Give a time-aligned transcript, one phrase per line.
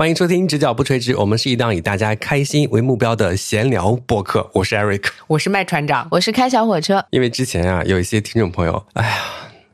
[0.00, 4.48] 欢迎收听《直角不垂直》，我们是一档以大家开心为目标的闲聊播客。
[4.54, 6.06] 我是 Eric，我是麦船长。
[6.12, 7.04] 我是开小火车。
[7.10, 9.16] 因为之前啊，有一些听众朋友，哎呀，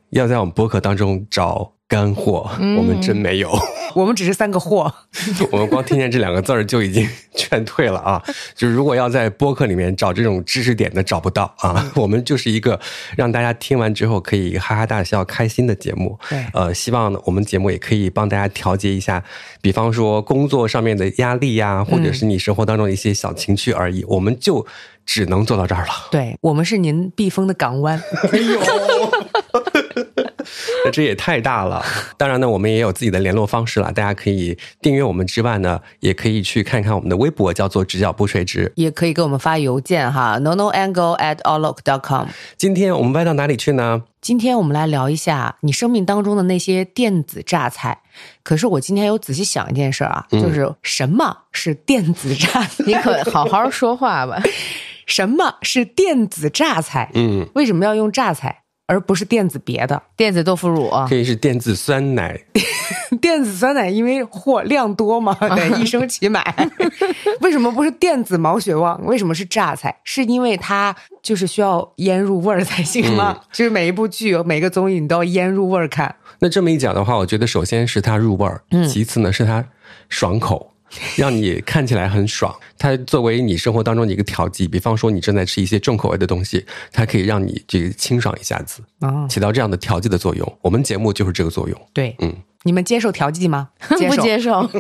[0.09, 3.51] 要在我们播客当中找干货，我们真没有。
[3.95, 4.93] 我们只是三个货，
[5.53, 8.21] 我们光听见这两个字儿就已经劝退了啊！
[8.57, 11.93] 就是如果要在播客里面找这种知识点的，找不到啊。
[11.95, 12.81] 我们就是一个
[13.17, 16.19] 让大家听完之后可以哈哈大笑、开心的节目。
[16.29, 19.23] 对，呃，希望我们节目也可以帮大家调节一下，
[19.61, 24.03] 比方说工作上面的压力呀，或者是你生活当中的一些小情趣而已。
[24.09, 24.67] 我们就
[25.07, 25.93] 只能做到这儿了。
[26.11, 28.03] 对我们是您避风的港湾。
[28.33, 28.61] 哎呦！
[30.95, 31.85] 那这也太大了。
[32.17, 42.29] 当然呢，我们也有自己的联络方式了，大家可以订阅我们之外呢，也可以去看看我们的微博，叫做“直角不垂直”，也可以给我们发邮件哈，no no angle at outlook dot com。
[42.57, 44.03] 今天我们歪到哪里去呢？
[44.21, 48.01] 今天我们来聊一下你生命当中的那些电子榨菜。
[48.43, 52.67] 可是我今天有仔细想一件事啊，就是什么是电子榨？
[52.87, 54.43] 你可好好说话吧。
[55.07, 57.11] 什么是电子榨菜？
[57.15, 58.63] 嗯，为什么要用榨菜？
[58.87, 62.39] 而不是电子别的，电子豆腐乳可以是电子酸奶，
[63.21, 66.43] 电子酸奶因为货量多嘛， 对，一升起买。
[67.41, 69.05] 为什么不是电子毛血旺？
[69.07, 69.95] 为什么是榨菜？
[70.05, 73.41] 是因为它就是需要腌入味儿才行吗？
[73.53, 76.15] 就是每一部剧、每个综艺你都要腌入味儿看。
[76.41, 79.65] 那这么一讲的话，我觉得首先是它入味儿，其次呢是它
[80.11, 80.74] 爽口。
[81.17, 90.59] 让你看起来很爽，它作为你生活当中的一个调剂，比方说你正在吃一些重口味的东西，它可以让你这个清爽一下子，啊，起到这样的调剂的作用。
[90.63, 91.89] 我们节目就是这个作用。
[91.93, 92.33] 对，嗯，
[92.63, 93.71] 你们接受调剂吗？
[93.89, 94.71] 不接受。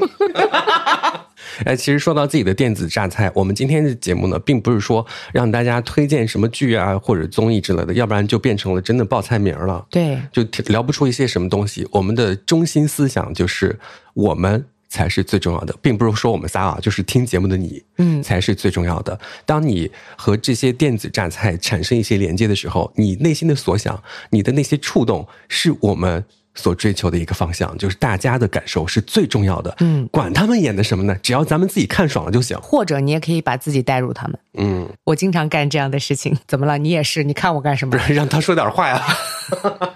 [1.64, 9.84] 哎，其实说到自己的电子榨菜，我们今天的节目呢，并不是说让大家推荐什么剧啊或者综艺之类的，要不然就变成了真的报菜名了。
[9.91, 11.86] 对，就聊不出一些什么东西。
[11.92, 13.78] 我们的中心思想就是
[14.14, 14.64] 我们。
[14.95, 19.19] 才是最重要的，并不是说我们仨啊，就是听节目的你，嗯，才是最重要的。
[19.45, 26.24] 当你和这些电子榨菜产生一些连接的时候，你内心的所想，你的那些触动，是我们
[26.55, 29.74] 所追求的一个方向，就是大家的感受是最重要的。
[29.80, 31.17] 嗯，管他们演的什么呢？
[31.20, 32.57] 只要咱们自己看爽了就行。
[32.63, 34.39] 或者你也可以把自己带入他们。
[34.58, 36.39] 嗯，我经常干这样的事情。
[36.47, 36.79] 怎么了？
[36.79, 37.24] 你也是？
[37.24, 37.91] 你看我干什么？
[37.91, 39.05] 不是让他说点话呀。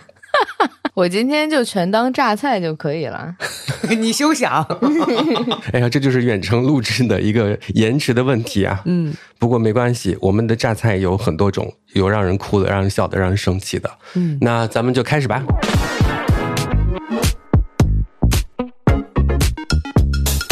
[0.99, 3.33] 我今天就全当榨菜就可以了，
[4.01, 4.67] 你休想！
[5.71, 8.83] 哎呀，这就是远程录制的一个延迟的问题啊。
[8.85, 13.89] 嗯，不过没关系，我们的榨菜有很多种，有让人哭的，让人笑的，让人生气的。
[14.15, 15.41] 嗯，那咱们就开始吧。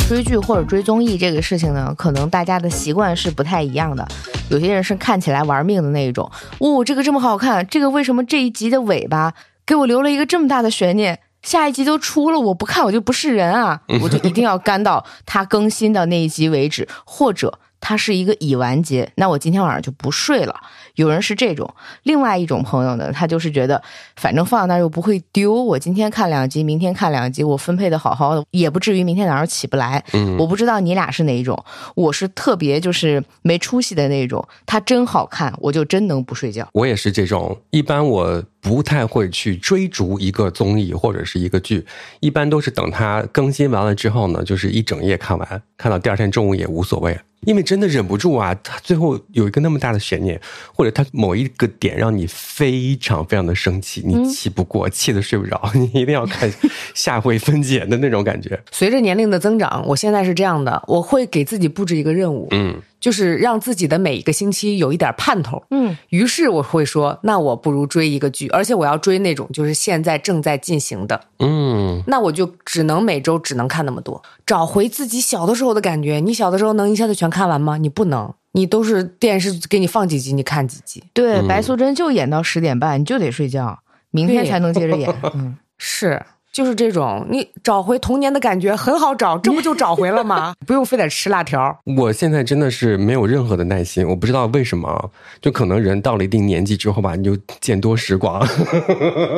[0.08, 4.06] 追剧或者追综艺这个事情呢，可能大家的习惯是不太一样的。
[4.48, 6.30] 有些人是看起来玩命的那一种，
[6.60, 9.34] 哦，这个这么好看，这个为什么这一集的尾巴？
[9.66, 13.82] 给我留了一个这么大的悬念，下一集都出了，我不看我就不是人啊！
[14.00, 20.55] 我就一定要干到它更新的那一集为止，或者它是一个已完结，那我今天晚上就不睡了。
[20.94, 21.75] 有人是这种，
[22.05, 23.82] 另外一种朋友呢，他就是觉得
[24.16, 30.03] 反正放在那儿又不会丢，我今天看两集，明天看两集，我分配的好好的，也不至于明天早上起不来。
[30.15, 31.62] 嗯，我不知道你俩是哪一种，
[31.94, 36.66] 我是特别就是没出息的那种，它真好看，我就真能不睡觉。
[36.72, 38.43] 我也是这种，一般我。
[38.66, 41.87] 不太会去追逐一个综艺或者是一个剧，
[42.19, 50.41] 一般都是等它更新完了之后呢，就是一整夜看完，看到第二天中午也无所谓，因为真的忍不住啊，它最后有一个那么大的悬念，
[50.75, 56.53] 或者它某一个点让你非常非常的生气，你气不过，气得睡不着， 你一定要看
[56.93, 58.60] 下回分解的那种感觉。
[58.72, 62.82] 随着年龄的增长，我现在是这样的，我会给自己布置一个任务，嗯。
[63.06, 76.19] 就是让自己的每一个星期有一点盼头，嗯，于是我会说，那我不如追一个剧，而且我要追那种就是现在正在进行的，嗯，那我就只能每周只能看那么多，找回自己小的时候的感觉。
[76.19, 77.77] 你小的时候能一下子全看完吗？
[77.77, 81.05] 你不能，你都是电视给你放几集，你看几集。
[81.12, 83.78] 对，白素贞就演到十点半，你就得睡觉，
[84.11, 85.15] 明天才能接着演。
[85.33, 86.21] 嗯，是。
[86.56, 90.55] 就是这种，你找回童年的感觉很好找，这不就找回了吗？
[90.67, 91.79] 不用非得吃辣条。
[91.99, 95.11] 我现在真的是没有任何的耐心，我不知道为什么，
[95.43, 98.41] 就可能人到了一定年纪之后吧，你就见多识广。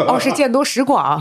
[0.07, 1.21] 哦，是见多识广，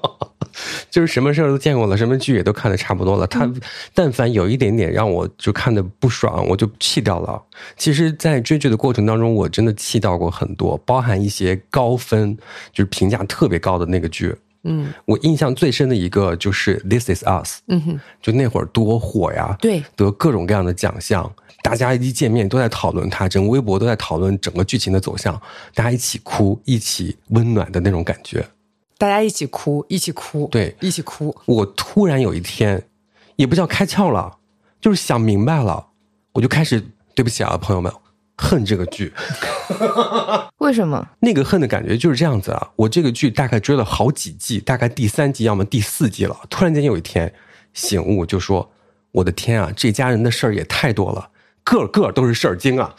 [0.90, 3.26] 就是什么事儿都见过了，什么剧也都看的差不多了。
[3.26, 3.46] 他
[3.92, 7.38] 但凡有一点点让我就看的不爽，我就气掉了。
[7.76, 12.34] 其实，在追剧的过程当中，我真的气到过很多，包含一些高分，
[12.72, 14.34] 就是评价特别高的那个剧。
[14.64, 25.40] 嗯，我印象最深的一个就是《This Is Us》，嗯哼，就那会儿多火呀，对，得各种各样的奖项，大家一见面都在讨论它，整个微博都在讨论整个剧情的走向，
[25.74, 28.46] 大家一起哭，一起温暖的那种感觉，
[28.98, 31.34] 大家一起哭，一起哭，对，一起哭。
[31.46, 32.86] 我突然有一天，
[33.36, 34.36] 也不叫开窍了，
[34.78, 35.86] 就是想明白了，
[36.32, 36.84] 我就开始
[37.14, 37.90] 对不起啊，朋友们，
[38.40, 39.12] 恨这个剧。
[40.58, 41.06] 为什么？
[41.20, 42.70] 那个恨的感觉就是这样子啊！
[42.76, 47.32] 我这个剧大概追了好几季，大概第三季要么第四季了，突然间有一天
[47.74, 48.72] 醒悟，就说
[49.12, 51.30] ：“我的天啊，这家人的事儿也太多了，
[51.62, 52.94] 个个都是事儿精啊！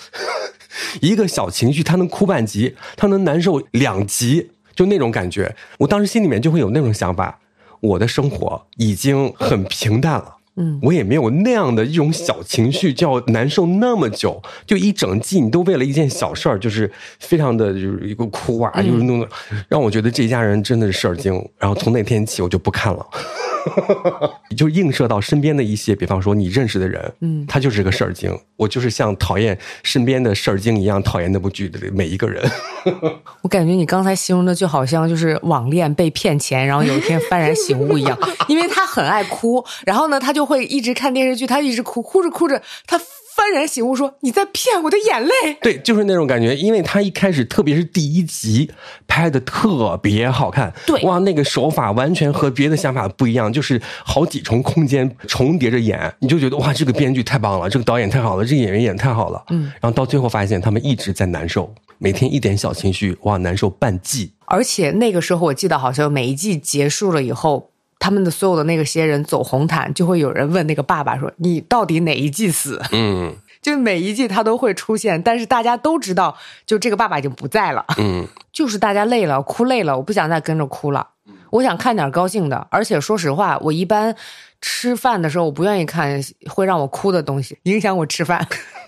[1.02, 5.56] 一个小情绪他能哭半集，他能难受两集，就那种感觉。
[5.80, 7.40] 我当时心里面就会有那种想法：
[7.80, 19.28] 我的生活已经很平淡了。”嗯，我也没有那样的一种小情绪，就要难受那么久， 就一整季你都为了一件小事儿，就是非常的就是一个哭啊，就是弄得
[19.70, 21.34] 让我觉得这一家人真的是事儿精。
[21.58, 23.06] 然后从那天起，我就不看了。
[24.56, 28.38] 就映射到身边的一些，比方说你认识的人，嗯，他就是个事儿精。
[28.56, 32.44] 我就是像讨厌身边的事儿精一样讨厌那部剧的每一个人。
[33.42, 38.18] 我感觉你刚才形容的就好像就是网恋被骗钱，然后有一天幡然醒悟一样。
[38.48, 43.00] 因为他很爱哭，然后呢，他就会一直看电视剧，他一直哭，哭着哭着，他。
[43.36, 45.32] 幡然醒悟，说：“你在骗我的眼泪。”
[45.64, 46.56] 对，就是那种感觉。
[46.56, 48.70] 因为他一开始，特别是第一集
[49.08, 59.44] 拍的特别好看，对，哇，那个手法完全和别的想法不一样，就是好几重空间重叠着演，你就觉得哇，这个编剧太棒了，这个导演太好了，这个演员演太好了。
[59.50, 64.34] 嗯，然后到最后发现他们一直在难受，每天一点小情绪，哇，难受半季。
[64.46, 67.71] 而且那个时候，我记得好像每一季结束了以后。
[68.02, 77.86] 他们的所有的那个些人走红毯，就会有人问那个爸爸说：“你到底哪一季死？”嗯，就每一季他都会出现，但是大家都知道，就这个爸爸已经不在了。
[78.00, 81.10] 嗯， 就是大家累了，哭累了，我不想再跟着哭了，
[81.52, 82.68] 我想看点高兴的。
[82.72, 84.16] 而且说实话，我一般
[84.60, 86.20] 吃饭的时候，我不愿意看
[86.50, 88.48] 会让我哭的东西，影响我吃饭。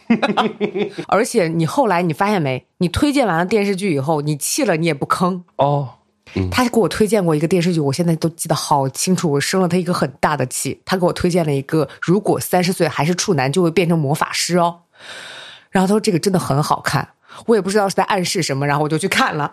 [1.07, 2.65] 而且你后来你发现没？
[2.79, 5.89] 你推荐完了电视剧以后，你气了你也不吭哦。
[6.51, 9.31] 他给我推荐过一个电视剧，我现在都记得好清楚。
[9.31, 10.81] 我生了他一个很大的气。
[10.85, 14.81] 他给我推荐了一个，如果三十岁还是处男，就会变成魔法师哦。
[15.69, 17.09] 然后他说这个真的很好看。
[17.45, 19.51] 我也不知道是在暗示什么，然后我就去看了。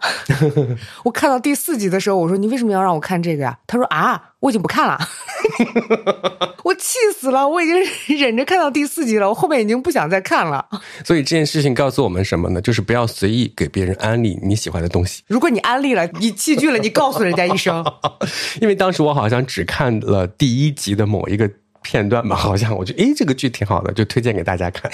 [1.04, 4.98] 我看到第四集的时候，我说：“你为什么要让我看这个呀？”他说：“啊，我已经不看了。
[6.62, 7.48] ”我气死了！
[7.48, 10.64] 我已经忍着看到第四集了，我后面已经不想再看了。
[11.04, 12.60] 所以这件事情告诉我们什么呢？
[12.60, 15.22] 就是不要随意给别人安利你喜欢的东西。
[15.26, 17.84] 如果你安利了，你弃剧了，你告诉人家一声。
[18.60, 21.50] 因为当时我好像只看了第一集的某一个。
[21.82, 24.91] 片段吧，好像我觉得，哎，这个剧挺好的，就推荐给大家看。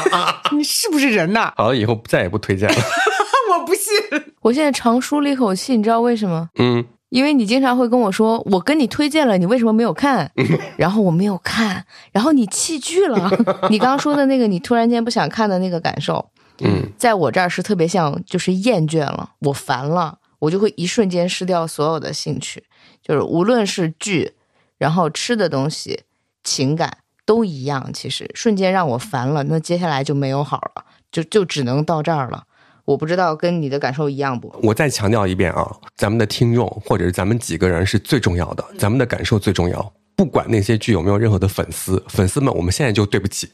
[0.56, 1.52] 你是不是人呐？
[1.58, 2.74] 好了，以后再也不推荐了。
[3.52, 3.92] 我不信。
[4.40, 6.48] 我现在长舒了一口气，你知道为什么？
[6.58, 10.30] 嗯，因为你经常会跟我说，我跟你推荐了，你为什么没有看？
[10.76, 13.30] 然后我没有看，然后你弃剧了。
[13.70, 16.24] 你刚刚说的那个，你突然间不想看的那个感受，
[16.60, 22.62] 嗯，在我这儿是特别像，就是厌倦了，我烦了，我就会一瞬间失掉所有的兴趣，
[23.02, 24.32] 就是无论是剧，
[24.78, 26.00] 然后吃的东西。
[26.46, 26.96] 情感
[27.26, 32.44] 都一样，其实瞬间让我烦了，那接下来就没有好了，就就只能到这儿了。
[32.84, 34.54] 我不知道跟你的感受一样不？
[34.62, 39.92] 我再强调一遍啊，咱们的听众或者是咱们几个人是最重要的，咱们的感受最重要。
[40.14, 43.50] 不管那些剧有没有任何的粉丝，粉丝们，我们现在就对不起，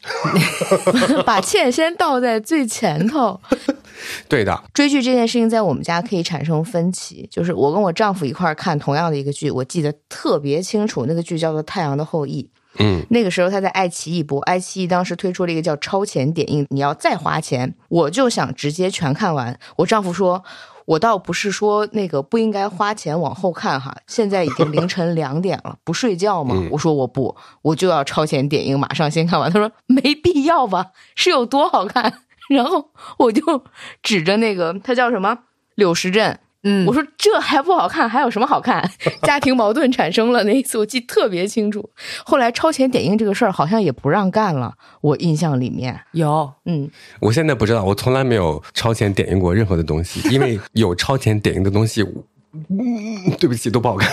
[1.27, 3.41] 把歉先倒在最前头。
[4.29, 12.49] 对的，追剧这件事情在我们家可以产生分歧，就是我跟我丈夫一块儿看同样的一个剧，我记得特别清楚，那个剧叫做《太阳的后裔》。
[12.79, 19.59] 嗯，那个时候他在爱奇艺播，爱奇艺当时推出了一个叫超前点映，你要再花钱，我就想直接全看完。
[19.77, 20.43] 我丈夫说，
[20.87, 26.55] 我倒不是说那个不应该花钱往后看哈，现在已经 凌晨两点了，不睡觉吗？
[26.71, 29.53] 我说我不，我就要超前点映，马上先看完。
[29.53, 32.21] 他说没必要吧，是有多好看？
[32.49, 33.65] 然后我就
[34.03, 35.39] 指着那个，他叫什么
[35.75, 36.39] 柳时镇。
[36.65, 38.89] 嗯，我说这还不好看，还有什么好看？
[39.23, 41.89] 家庭矛盾产生了那一次，我记特别清楚。
[42.25, 46.53] 后来超前点映这个事儿好像也不让干了，我印象里面有。
[46.65, 46.89] 嗯，
[47.21, 52.05] 我现在不知道，我从来没有超前点映过任何的东西，因为有超前点映的东西。
[52.53, 54.11] 嗯， 对不起，都不好看。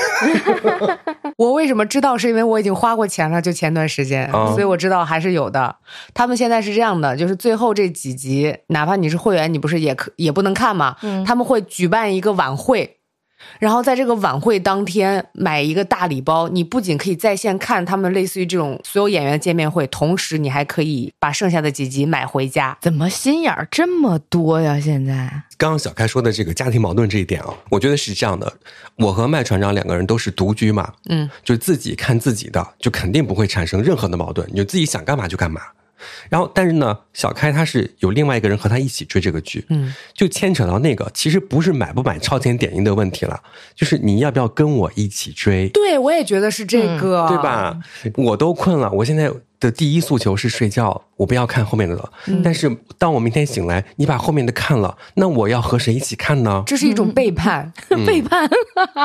[1.38, 2.18] 我为什么知道？
[2.18, 5.76] 是因为我已经花过钱了，就前段时间，所以我知道还是有的。
[6.14, 10.96] 他们现在是这样的，就是最后这几集，哪怕你是会员，你不是也可也不能看吗？
[11.26, 12.99] 他们会举办一个晚会。
[13.60, 22.78] 然后在这个晚会当天买一个大礼包，你不仅可以在线看他们类似于这种所有演员见面会，同时你还可以把剩下的几集买回家。
[22.82, 24.80] 怎么心眼儿这么多呀？
[24.80, 28.52] 现在刚刚小开说的这个家庭矛盾这一点啊，我觉得是这样的。
[28.96, 35.62] 我和麦船长两个人都是独居嘛，嗯，就自己看自己的，就肯定不会产生任何的矛盾，你就自己想干嘛就干嘛。
[36.30, 43.42] 然后，但是呢，小开他是有另外一个人和他一起追这个剧，嗯，就牵扯到那个，其实不是买不买超前点映的问题了，
[43.76, 45.70] 就是你要不要跟我一起追？
[45.70, 47.78] 对，我也觉得是这个，对吧？
[48.16, 49.32] 我都困了，我现在。
[49.60, 52.10] 的第一诉求是睡觉，我不要看后面的了。
[52.44, 56.64] 但是当我明天醒来，你把后面的看了，那我要和谁一起看呢？
[56.66, 57.72] 这是一种背叛，
[58.06, 58.50] 背叛！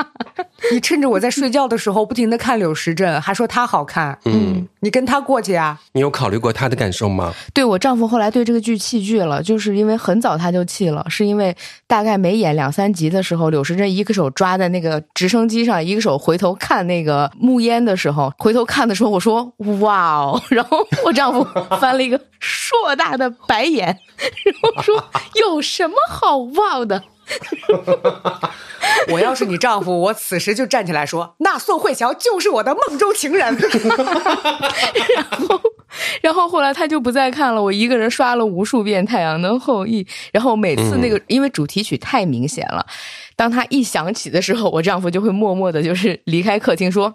[0.73, 4.19] 你趁着我在睡觉的时候，不停的看柳时镇，还说他好看。
[4.25, 5.79] 嗯，你跟他过去啊？
[5.93, 7.35] 你有考虑过他的感受吗？
[7.53, 11.55] 对我丈夫后来对这个剧弃剧了，就是因为很早他就弃了，是因为
[11.87, 20.41] 大概没演两三集的时候，柳时镇一个手抓在那个直升机上，一个手回头看那个木烟的时候，回头看的时候，我说哇哦。
[20.51, 21.45] 然后我丈夫
[21.81, 25.05] 翻了一个硕大的白眼，然后说：
[25.41, 27.05] “有什么好忘的？”
[29.09, 33.41] 我要是你丈夫，我此时就站起来说：“那宋慧乔就是我的梦中情人。”
[35.17, 35.61] 然后，
[36.21, 37.63] 然后后来他就不再看了。
[37.63, 42.85] 我一个人刷了无数遍《太阳的后裔》，然后每次那个因为主题曲太明显了，
[43.37, 47.15] 当他一响起的时候，我丈夫就会默默的，就是离开客厅说：“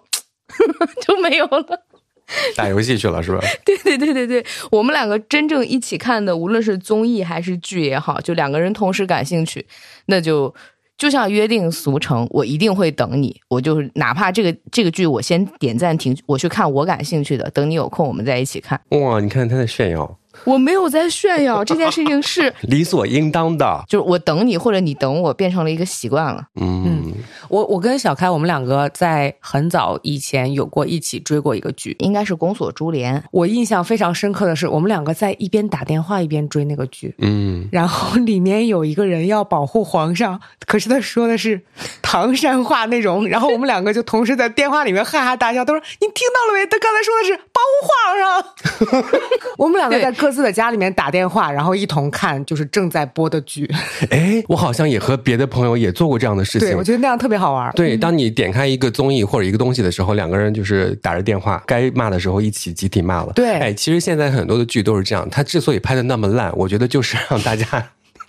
[1.05, 1.83] 就没有了。”
[2.55, 3.39] 打游戏去了是吧？
[3.65, 9.65] 对对对对对，我们两个真正一起看的，无论是综艺还是剧也好，就两个人同时感兴趣，
[10.05, 10.53] 那就
[10.97, 18.79] 就像约定俗成，我一定会等你，我就是哪怕这个这个剧我先点暂停，我去看我感兴趣的，等你有空我们再一起看。
[18.89, 20.17] 哇，你看他在炫耀。
[20.43, 23.83] 我没有在炫耀， 这件事情是理所应当的。
[23.87, 26.43] 就是我等你，或者你等我，变成了一个习惯了。
[26.59, 27.13] 嗯，
[27.49, 33.19] 我我跟小开，我们两个在很早以前有过一起追过一个剧，应该是《宫锁珠帘》。
[33.31, 37.13] 我印象非常深刻的是，我们两个在一边打电话一边追那个剧。
[37.19, 41.61] 嗯，然后里面有一个人要保护皇上，可是他说的是
[42.01, 46.65] 唐山话那种，然后我们两个就同时在电话里面哈哈大笑，都说你听到了没？
[46.65, 49.35] 他刚才说的是保护皇上。
[49.57, 50.28] 我们两个在各。
[50.29, 53.67] 各自的家里面打电话，然后一同看就是正在播的剧。
[54.11, 56.67] 哎，我好像也和别的朋友也做过这样的事情。
[56.67, 57.71] 对，我觉得那样特别好玩。
[57.71, 63.33] 对，当你点开一个综艺或者一个东西的时候，两个人就是打着电话，该骂的时候一起集体骂了。
[63.33, 65.27] 对，哎，其实现在很多的剧都是这样。
[65.31, 67.65] 它之所以拍的那么烂，我觉得就是让大家。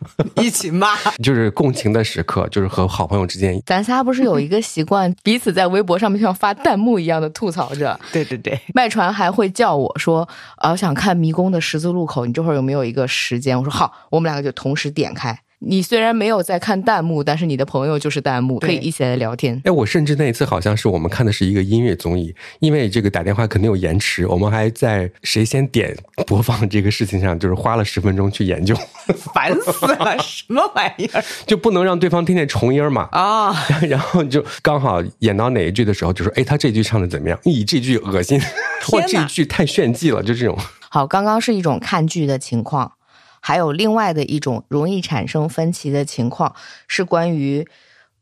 [0.40, 3.60] 一起骂，就是共情的时刻，就是和好朋友之间。
[3.66, 7.98] 咱仨不是有一个习惯， 彼此在微博上面像发弹幕一样的吐槽着。
[8.12, 10.28] 对对对，麦传还会叫我说
[10.62, 15.38] ：“呃，想看迷宫的十字路口，你这会儿有没有一个时间？”我说：“好。”我们两个就同时点开。
[15.62, 19.60] 你虽然没有在看弹幕，但是你的朋友就是弹幕，可以一起来聊天。
[19.64, 25.94] 哎，我甚至那一次好像是我们看的是一个音乐综艺，因为这个打电话肯定有延迟，我们还在谁先点
[26.26, 28.74] 播放这个事情上，就是花了十分钟去研究，
[29.34, 31.22] 烦死了，什么玩意儿？
[31.46, 33.08] 就不能让对方听见重音嘛？
[33.12, 33.54] 啊，
[33.86, 37.38] 然后就刚好演到哪一句的时候，就说：“哎，他这句唱的怎么样？
[37.44, 38.40] 咦，这句恶心，
[38.86, 40.56] 或这句太炫技了。”就这种。
[40.88, 42.92] 好，刚刚是一种看剧的情况。
[43.40, 46.54] 还有另外的一种容易产生分歧的情况，
[46.86, 47.66] 是关于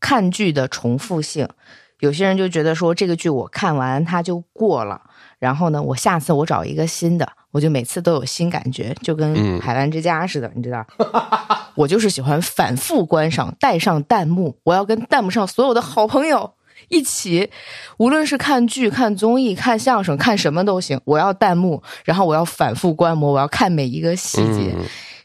[0.01, 1.49] 看剧的重复性。
[2.01, 5.03] 有些人就觉得说，这个剧我看完它就过了，
[5.41, 10.87] 然后呢，我下次我找一个新的，我就每次都有新感觉，就跟《海澜之家》似的，你知道？
[11.75, 16.55] 我就是喜欢反复观赏，带上弹幕，我要跟弹幕上所有的好朋友
[16.87, 17.51] 一起，
[17.97, 24.73] 无论是看剧、看综艺、看相声、看什么都行，我要弹幕，然后我要反复观摩，我要看每一个细节。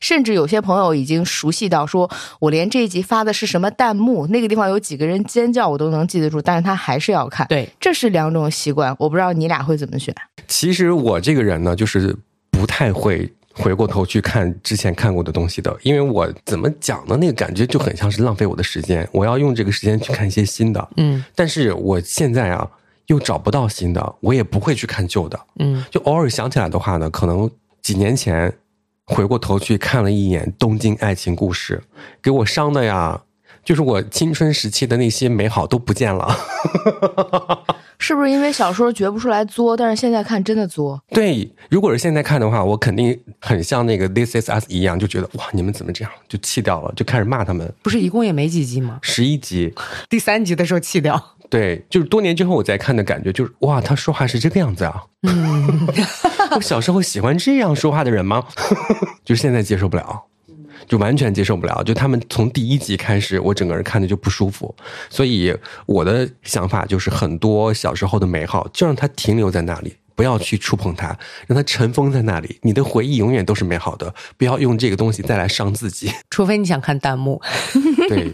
[0.03, 6.41] 甚至有些朋友已经熟悉到说，我连这一集发的是什么弹幕，那个地方有几个人尖叫，我都能记得住。
[6.41, 7.47] 但是他还是要看。
[7.47, 10.13] 对，这是两种习惯，我不知道你俩会怎么选。
[10.45, 12.13] 其实我这个人呢，就是
[12.51, 17.15] 不太会回过头去看之前看过的东西的，因为我怎么讲呢？
[17.15, 19.07] 那个感觉就很像是浪费我的时间。
[19.13, 20.85] 我要用这个时间去看一些新的。
[20.97, 22.69] 嗯，但是我现在啊，
[23.07, 25.39] 又找不到新的，我也不会去看旧的。
[25.59, 27.49] 嗯，就偶尔想起来的话呢，可能
[27.81, 28.53] 几年前。
[29.05, 31.83] 回过头去看了一眼《东京爱情故事》，
[32.21, 33.21] 给我伤的呀，
[33.63, 36.35] 就是我青春时期的那些美好都不见了。
[37.99, 41.01] 是不是因为小时候觉不出来作，但是现在看真的作？
[41.09, 47.71] 对，如果是现在看的话，我肯定很像那个《This Is Us》一样，就觉得哇，你们怎么这样，就弃掉了，就开始骂他们。
[47.81, 48.99] 不是一共也没几集吗？
[49.01, 49.73] 十一集，
[50.09, 51.35] 第三集的时候弃掉。
[51.53, 55.03] 对，就是多年之后我再看的感觉，就是哇，他说话是这个样子啊。
[55.21, 55.87] 嗯，
[56.57, 58.43] 我小时候喜欢这样说话的人吗？
[59.23, 60.23] 就现在接受不了，
[60.87, 61.83] 就完全接受不了。
[61.83, 64.75] 就他们从第一集开始，我整个人看着就不舒服。
[65.11, 65.55] 所以
[65.85, 69.95] 我的想法就是，很多小时候的美好，就让它停留在那里。
[70.15, 71.17] 不要去触碰它，
[71.47, 72.59] 让它尘封在那里。
[72.61, 74.13] 你的回忆永远都是美好的。
[74.37, 77.41] 不要用这个东西再来伤自己， 除非你想看弹幕。
[78.07, 78.29] 对，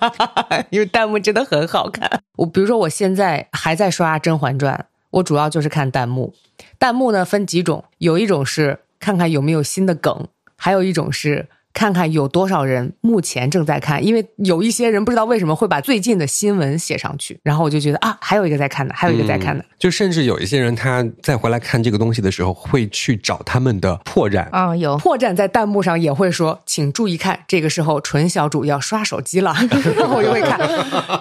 [0.70, 2.08] 因为弹幕真的很好看。
[2.36, 4.74] 我比如说，我现在还在刷《甄嬛传》，
[5.10, 6.34] 我主要就是看弹幕。
[6.78, 8.80] 弹幕呢分几种，有一种是。
[9.00, 11.46] 看看有没有新的梗，还有一种是。
[11.74, 24.48] 看看有多少人目前正在看，因为有一些人不知道为什么会把最近的新闻写上去，然后我就觉得啊，还有一个在看的，还有一个在看的，就甚至有一些人他再回来看这个东西的时候，会去找他们的破绽。
[24.50, 29.52] 啊，有破绽在弹幕上也会说，请注意看，这个时候纯小主要刷手机了，
[29.98, 30.58] 然 后我就会看，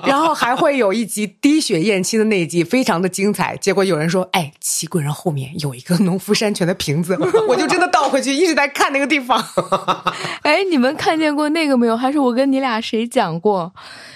[0.05, 7.17] 然后还会有一集滴血验亲的那一集非常的精彩，结果有人说，哎，齐贵人后面有一个农夫山泉的瓶子，
[7.49, 9.43] 我就真的倒回去一直在看那个地方。
[10.45, 11.95] 哎，你们看见过那个没有？
[11.95, 13.73] 还是我跟你俩谁讲过？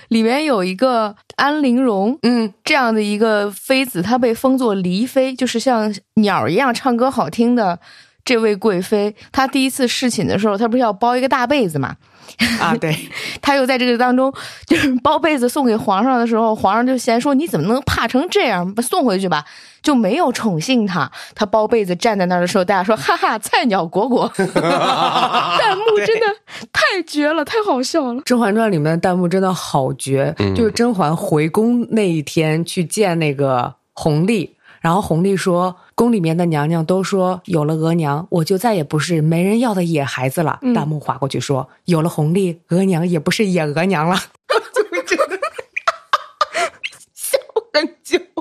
[0.10, 7.79] 里面有一个安陵容，嗯，这样的一个妃子，她被封作鹂妃，就是像鸟一样唱歌好听的
[8.25, 9.15] 这位贵妃。
[9.31, 11.96] 她第一次侍寝的时候，她不是要包一个大被子嘛？
[12.60, 12.96] 啊，对，
[13.41, 14.34] 他又在这个当中，
[14.65, 18.74] 就是包被子送给皇上的时候，皇上就嫌说你怎么能怕成这样？
[18.74, 19.46] 把送回去吧。
[19.84, 26.25] 就没有宠幸他，他包被子站在那儿的时候，大家说哈哈，菜鸟果果， 弹幕真的
[26.74, 28.19] 太绝了，太好笑了。
[28.24, 40.59] 《甄嬛传》里面的弹幕真的好绝，就是甄嬛回宫那一天去见那个弘历，然后弘历说，宫里面的娘娘都说有了额娘，我就再也不是没人要的野孩子了。
[40.75, 44.15] 弹幕划过去说，有了红利，额娘也不是野额娘了。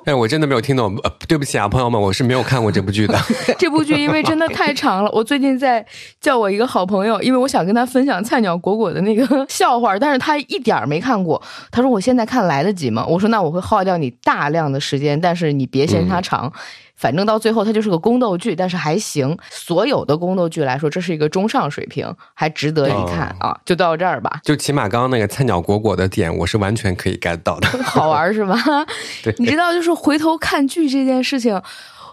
[0.04, 3.18] 哎，我真的没有听懂，呃，对不起啊，朋友们，我是没有看过这部剧的。
[3.58, 5.84] 这部剧因为真的太长了，我最近在
[6.20, 11.42] 叫我一个好朋友，因为我想跟他分享菜鸟果果的那个 笑话，但是他一点儿没看过。
[11.70, 13.04] 他说我现在看来得及吗？
[13.08, 16.52] 我说那我会耗掉你大量的时间，但是你别嫌它长。
[16.96, 19.36] 反正到最后，它就是个宫斗剧，但是还行。
[19.50, 23.58] 所有的宫斗剧来说，这是一个中上水平，还值得一看啊！
[23.64, 24.40] 就到这儿吧。
[24.42, 27.68] 就起码刚刚那个菜鸟果果的点，我是完全可以 get 到的。
[27.84, 28.56] 好玩是吧？
[29.22, 31.60] 对，你知道，就是回头看剧这件事情。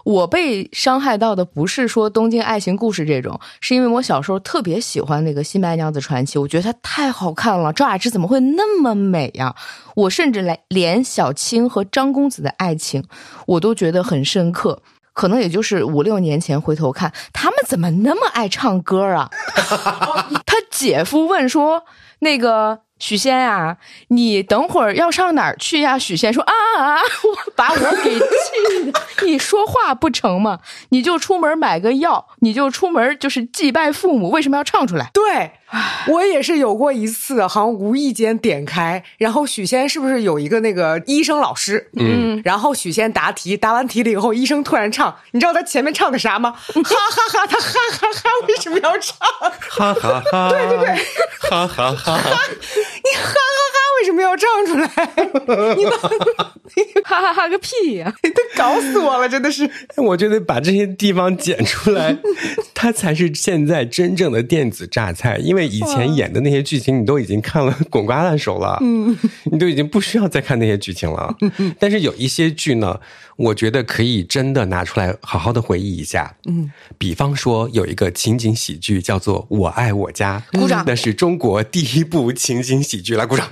[0.04, 7.72] 我被伤害到的不是说东京爱情故事这种，是因为我小时候特别喜欢那个《新白娘子传奇》，我觉得它太好看了。
[7.72, 9.54] 赵雅芝怎么会那么美呀？
[9.96, 13.02] 我甚至连连小青和张公子的爱情，
[13.46, 14.82] 我都觉得很深刻。
[15.14, 19.30] 可能也就是五六年前回头看，他们怎么那么爱唱歌啊？
[20.44, 21.84] 他姐夫问说
[22.20, 23.76] ：“那个。”许仙呀，
[24.08, 25.98] 你等会儿要上哪儿去呀？
[25.98, 30.60] 许仙说啊啊，我把我给气的，你说话不成吗？
[30.90, 35.10] 你就出门买个药，你就出门就是祭拜父母，为什么要唱出来？
[35.12, 35.52] 对。
[36.06, 41.90] 我也是有过一次，好像无意间点开，然后许仙是不是有一个那个医生老师？
[41.98, 46.52] 嗯，然后许仙答题，答完题了以后，医生突然唱，你知道他前面唱的啥吗？
[46.54, 49.16] 哈哈哈，他哈哈哈，为什么要唱？
[49.68, 51.06] 哈哈哈， 对对对，
[51.50, 52.20] 哈哈哈
[54.34, 55.00] 为什么要唱出
[55.54, 55.74] 来？
[55.76, 55.84] 你
[57.04, 58.12] 哈哈哈个屁呀！
[58.22, 59.68] 他搞死我了，真的是。
[59.96, 62.16] 我觉得把这些地方剪出来，
[62.74, 65.64] 它才是现在真正的电子榨菜，因为。
[65.74, 69.16] 以前演的那些剧情，你都已经看了滚瓜烂熟了，嗯，
[69.50, 71.34] 你都已经不需要再看那些剧情了。
[71.80, 73.00] 但是有一些剧呢，
[73.36, 76.36] 我觉得可以真的拿出来好好的回忆一下。
[76.46, 83.48] 嗯，比方说有一个情景喜剧叫做《我爱我家》，鼓掌，那是中国第一部情景喜剧，来鼓掌。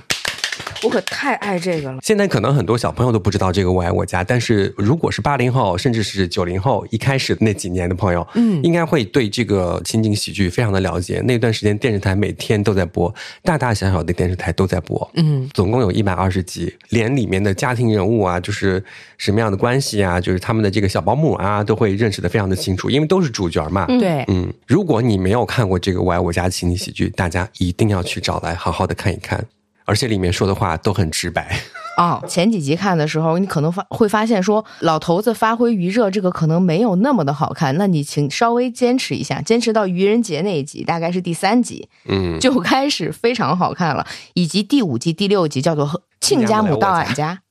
[0.81, 1.99] 我可太爱这个了。
[2.01, 11.21] 现在可能很多小朋友都不知道这个《我爱我家》，但是如果是八零后甚至是九零后一开始那几年的朋友，嗯，应该会对这个情景喜剧非常的了解。
[11.21, 18.83] 那段时间电视台每天都在播，大大小小的电视台都在播，嗯，总共有一百二十集，连里面的家庭人物啊，就是
[19.17, 23.85] 什么样的关系啊，就是他们的这个小保姆啊，都会认识的非常的清楚，因为都是主角嘛。
[23.85, 29.43] 对，嗯，如果你没有看过这个《我爱我家》情景喜剧，大家一定要去找来好好的看一看。
[29.85, 31.59] 而且里面说的话都很直白
[31.97, 32.23] 哦！
[32.27, 37.77] 前几集看的时候，你可能发会发现说老头子发挥余热，这个可能没有那么的好看。
[37.77, 44.07] 那你请稍微坚持一下，坚持到愚人节那一集，大概是第三集，嗯，就开始非常好看了。
[44.33, 45.87] 以及第五集、第六集叫做
[46.19, 47.41] 《亲家母到俺家》，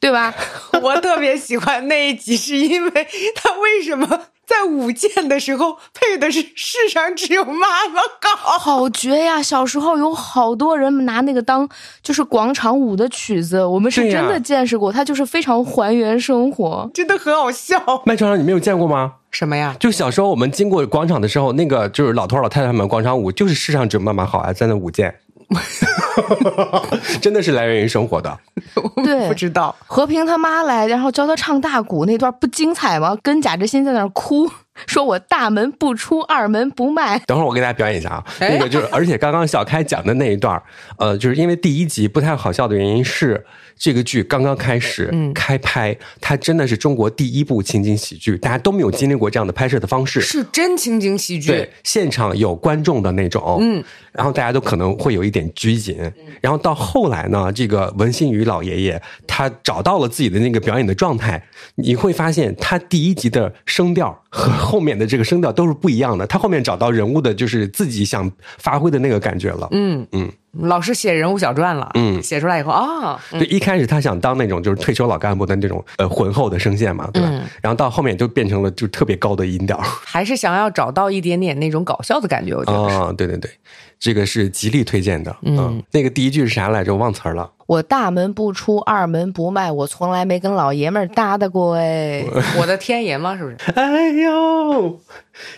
[0.00, 0.34] 对吧？
[0.82, 2.90] 我特别喜欢那一集，是因为
[3.34, 4.08] 他为什么？
[4.50, 7.52] 在舞剑的时候配的是世上只有妈
[7.86, 8.00] 妈
[8.36, 9.40] 好，好绝呀！
[9.40, 11.68] 小时候有好多人拿那个当
[12.02, 17.80] 就是广场舞的曲子，我们是真的见识过，它就是非常还原生活，真的很好笑。
[18.04, 19.12] 麦船长，你没有见过吗？
[19.30, 19.76] 什么呀？
[19.78, 25.14] 就小时候我们经过广场的时候，那个就是老头老太太们广场舞，就是世上只有妈妈好啊，在那舞剑。
[27.20, 28.38] 真的是来源于生活的，
[29.04, 29.74] 对，不知道。
[29.86, 33.16] 和平他妈来，然后教他唱大鼓那段不精彩吗？
[33.22, 34.48] 跟贾志新在那儿哭，
[34.86, 37.18] 说我大门不出，二门不迈。
[37.20, 40.60] 等会儿我给大家表演一下啊，那个就是，而且刚刚小开讲的那一段
[40.98, 43.44] 呃，就是因为第一集不太好笑的原因是。
[43.82, 55.96] 这个剧刚刚开始开拍，它真的是中国第一部情景喜剧，大家都没有经历过这样的拍摄的方式，是真情景喜剧，对，现场有观众的那种，嗯，然后大家都可能会有一点拘谨，
[56.42, 61.42] 然后到后来呢，这个文心宇老爷爷他找到了自己的那个表演的状态，
[61.76, 70.32] 你会发现他第一集的声调和后面的这个声调都是不一样的，他后面找到人物的就是自己想发挥的那个感觉了，嗯嗯。
[70.52, 77.28] 老师写人物小传了，嗯，写出来以后啊，对，一开始他想当那种就是退休老干部的那种呃浑厚的声线嘛，对吧？
[77.62, 83.50] 然后到后面就变成了就特别高的音调， 还是想要找到一点点那种搞笑的感觉，我觉得啊，对对对。
[83.98, 86.94] 这个是极力推荐的，嗯，那个第一句是啥来着？
[86.94, 87.50] 我忘词儿了。
[87.66, 92.24] 我大门不出，二门不迈，我从来没跟老爷们儿搭的过哎。
[92.58, 93.36] 我的天爷吗？
[93.36, 93.56] 是不是？
[93.72, 94.98] 哎呦，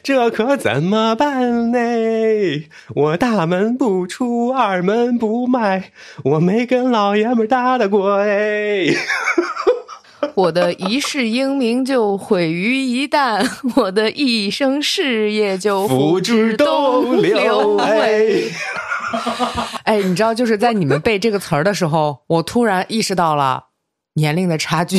[0.03, 1.79] 这可怎么办呢？
[2.95, 5.93] 我大门不出，二门不迈，
[6.25, 8.87] 我没跟老爷们儿搭的过哎。
[10.35, 17.77] 我的一世英名就毁于一旦，我的一生事业就付之东流。
[19.85, 23.65] 哎，你知道，就是在你们背这个词儿的时候，我突然意识到了
[24.15, 24.99] 年龄的差距。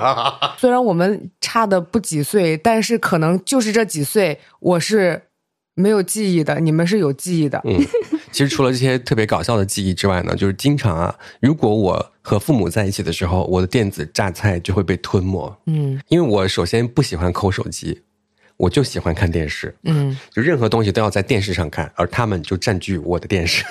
[0.58, 5.22] 虽然我们差的不几岁，但是可能就是这几岁，我是
[5.74, 7.60] 没有记忆的，你们是有记忆的。
[7.64, 7.78] 嗯，
[8.32, 12.10] 其实除了这些特别搞笑的记忆之外呢，就是经常啊，如果我。
[12.26, 15.54] 和父母在一起的时候，我的电子榨菜就会被吞没。
[15.66, 18.00] 嗯，因为我首先不喜欢抠手机，
[18.56, 19.76] 我就喜欢看电视。
[19.82, 23.62] 嗯，就任何东西都要在电视上看，而他们就占据我的电视。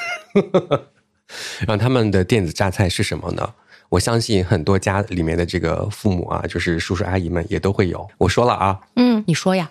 [1.66, 3.54] 然后他们的电子榨菜是什么呢？
[3.94, 8.10] 我相信很多家里面的这个父母啊，就是叔叔阿姨们也都会有。
[8.18, 9.70] 我说了啊，嗯，你说呀，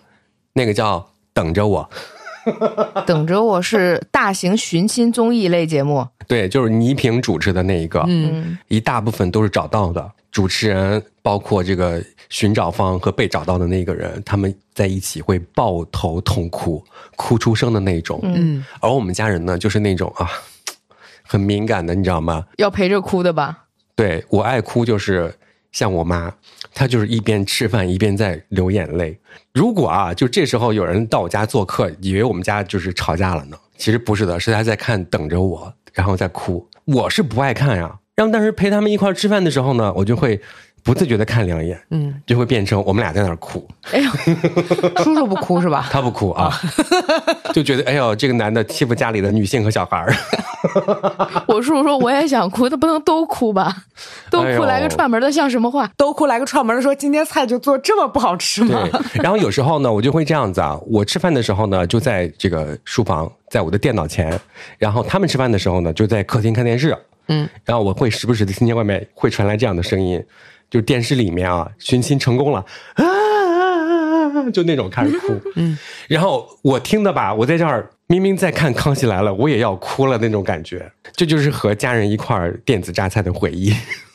[0.52, 1.90] 那个叫等着我。
[3.04, 16.84] 等着我是大型寻亲综艺类节目，对，就是倪萍主持的那一个，嗯，一大部分都是找到的主持人，包括这个寻找方和被找到的那个人，他们在一起会抱头痛哭，
[17.16, 20.28] 哭出声的那种，嗯，而我们家人呢，就是那种啊，
[21.24, 22.46] 很敏感的，你知道吗？
[22.58, 23.61] 要陪着哭的吧？
[23.94, 25.34] 对我爱哭，就是
[25.70, 26.32] 像我妈。
[26.74, 29.18] 她就是一边吃饭一边在流眼泪。
[29.52, 33.56] 如果啊，就这时候有人到我家做客，以为我们家就是吵架了呢。
[33.76, 36.68] 其实不是的，是他在看等着我，然后在哭。
[36.84, 37.98] 我是不爱看呀。
[38.14, 40.40] 然后当时陪他们一块吃饭的时候呢，我就会。
[40.82, 43.66] 不自觉的看两眼，嗯，就会变成我们俩在那儿哭。
[43.92, 44.10] 哎呦，
[45.02, 45.86] 叔叔不哭是吧？
[45.92, 46.52] 他不哭啊，
[47.54, 50.14] 就觉得哎呦，这个男的欺负家里的女性和小孩儿。
[51.46, 53.84] 我叔叔说我也想哭，他不能都哭吧？
[54.30, 55.90] 都哭来个串门的像什么话？
[55.96, 58.88] 都哭来个串门的说今天菜就做这么不好吃吗？
[59.14, 64.38] 然后有时候呢，我就会这样子啊，我吃饭的时候呢，就在这个书房，在我的电脑前，
[64.78, 66.96] 然后他们吃饭的时候呢，就在客厅看电视。
[67.28, 70.22] 嗯，然后我会时不时的听见外面会传来这样的声音。
[70.72, 75.76] 就电视里面啊，寻亲成功了啊，就那种开始哭，嗯，
[76.08, 83.70] 然后我听的吧，我在这儿明明在看《康熙来了》，我也要哭了那种感觉，这就是和家人一块儿电子榨菜的回忆。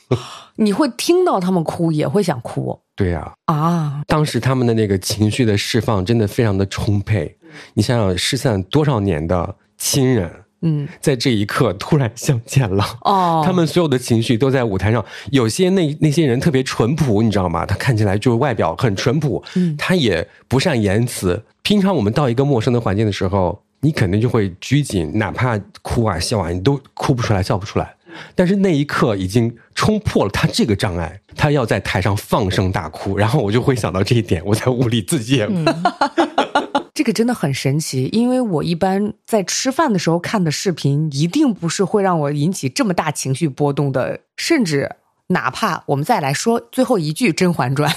[0.57, 7.37] 你会听到他们哭，也会想哭，对呀，啊，当时他们的那个情绪的释放真的非常的充沛，
[7.75, 10.31] 你想想失散多少年的亲人。
[10.61, 15.03] 嗯，在这一刻突然相见了哦，他们所有的情绪都在舞台上。
[15.31, 17.65] 有些那那些人特别淳朴，你知道吗？
[17.65, 21.43] 他看起来就是外表很淳朴，嗯，他也不善言辞。
[21.61, 27.93] 平常我们到一个陌生的环境的时候，你肯定就会拘谨，哪怕哭啊笑啊，你都哭不出来，笑不出来。
[28.33, 35.45] 但是那一刻已经冲破了他这个障碍，他要在台上放声大哭，然后我就会想到这一点，我在屋里自己。
[36.97, 44.21] 这个真的很神奇，因为我一般在吃饭的时候看的视频，一定不是会让我引起这么大情绪波动的。
[44.35, 44.95] 甚至
[45.27, 47.93] 哪怕我们再来说最后一句《甄嬛传》，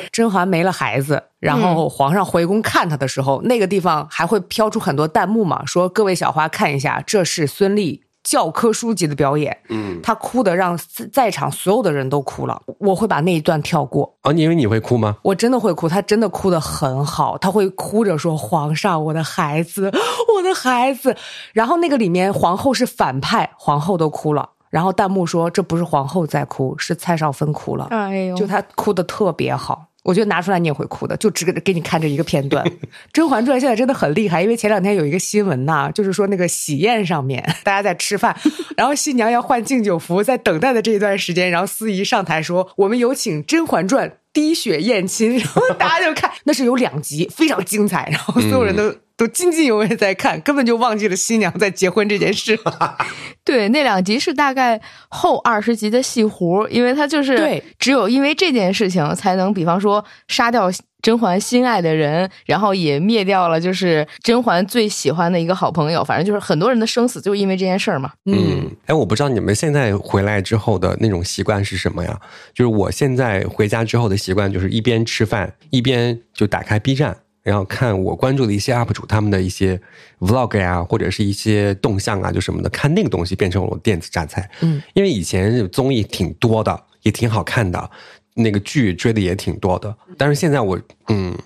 [0.10, 8.00] 甄嬛没了孩子，然后皇上回宫看她的时候，那个地方还会飘出很多弹幕嘛，说各位小花看一下，这是孙俪。
[8.28, 10.78] 教科书级的表演，嗯，他哭的让
[11.10, 12.60] 在场所有的人都哭了。
[12.76, 14.14] 我会把那一段跳过。
[14.20, 15.16] 啊，你以为你会哭吗？
[15.22, 17.38] 我真的会哭，他真的哭的很好。
[17.38, 19.90] 他会哭着说：“皇上，我的孩子，
[20.36, 21.16] 我的孩子。”
[21.54, 24.50] 然后那个里面皇后是反派，皇后都哭了。
[24.68, 29.86] 然后弹幕说：“这不是皇后在哭，是蔡少芬哭了。”哎呦，就他哭的特别好。
[30.04, 32.64] 我觉得拿出来你也会哭的，就只给给你看这一个片段。
[33.12, 38.34] 《甄嬛传》现在真的很厉害，因为前两天有一个新闻呐，就是说那个喜宴上面 大家在吃饭，
[38.76, 44.08] 然后新娘要换敬酒服，在等待的这一段时间，然后司仪上台说：“我们有请《甄嬛传》。”
[44.38, 52.56] 滴血验亲， 然后大家就看，那是有两集，非常精彩，然后所有人都都津津有味在看，根本就忘记了新娘在结婚这件事。
[53.44, 60.70] 对，那两集是大概后二十集的戏弧，因为他就是对，只有因为这件事情才能，比方说杀掉。
[61.08, 66.04] 甄嬛心爱的人，然后也灭掉了，就是甄嬛最喜欢的一个好朋友。
[66.04, 68.12] 反正就是很多人的生死，就因为这件事儿嘛。
[68.26, 72.20] 嗯，哎，我不知道你们现在回来之后的那种习惯是什么呀？
[72.52, 79.80] 就是我现在回家之后的习惯，就是一边吃饭一边就打开 B 站，然后看我关注的一些 UP 主他们的一些
[80.18, 84.50] Vlog 呀，或者是一些动向啊，就什么的，看那个东西变成了我电子榨菜。
[84.60, 87.90] 嗯，因为以前综艺挺多的，也挺好看的。
[88.38, 91.36] 那个剧追的也挺多的，但是现在我嗯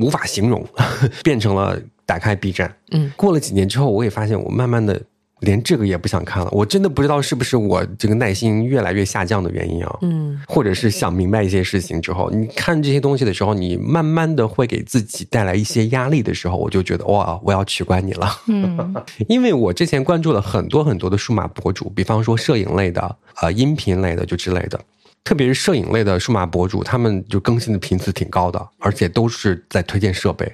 [0.00, 0.64] 无法形容，
[1.24, 5.00] 变成了打开 B 站，嗯，过了几年之后，我也发现我慢慢的
[5.40, 6.48] 连这个也不想看了。
[6.52, 18.94] 我真的不知道是不是我这个耐心越来越下降的原因啊，嗯，或者是想明白一些事情之后，你看这些东西的时候，你慢慢的会给自己带来一些压力的时候，我就觉得哇，我要取关你了，嗯，
[19.26, 24.78] 因为我之前关注了很多很多的数码博主，比方说摄影类的，呃，音频类的就之类的。
[25.24, 30.44] 特别是摄影类的数码博主，他们就更新的频次挺高的，而且都是在推荐设备。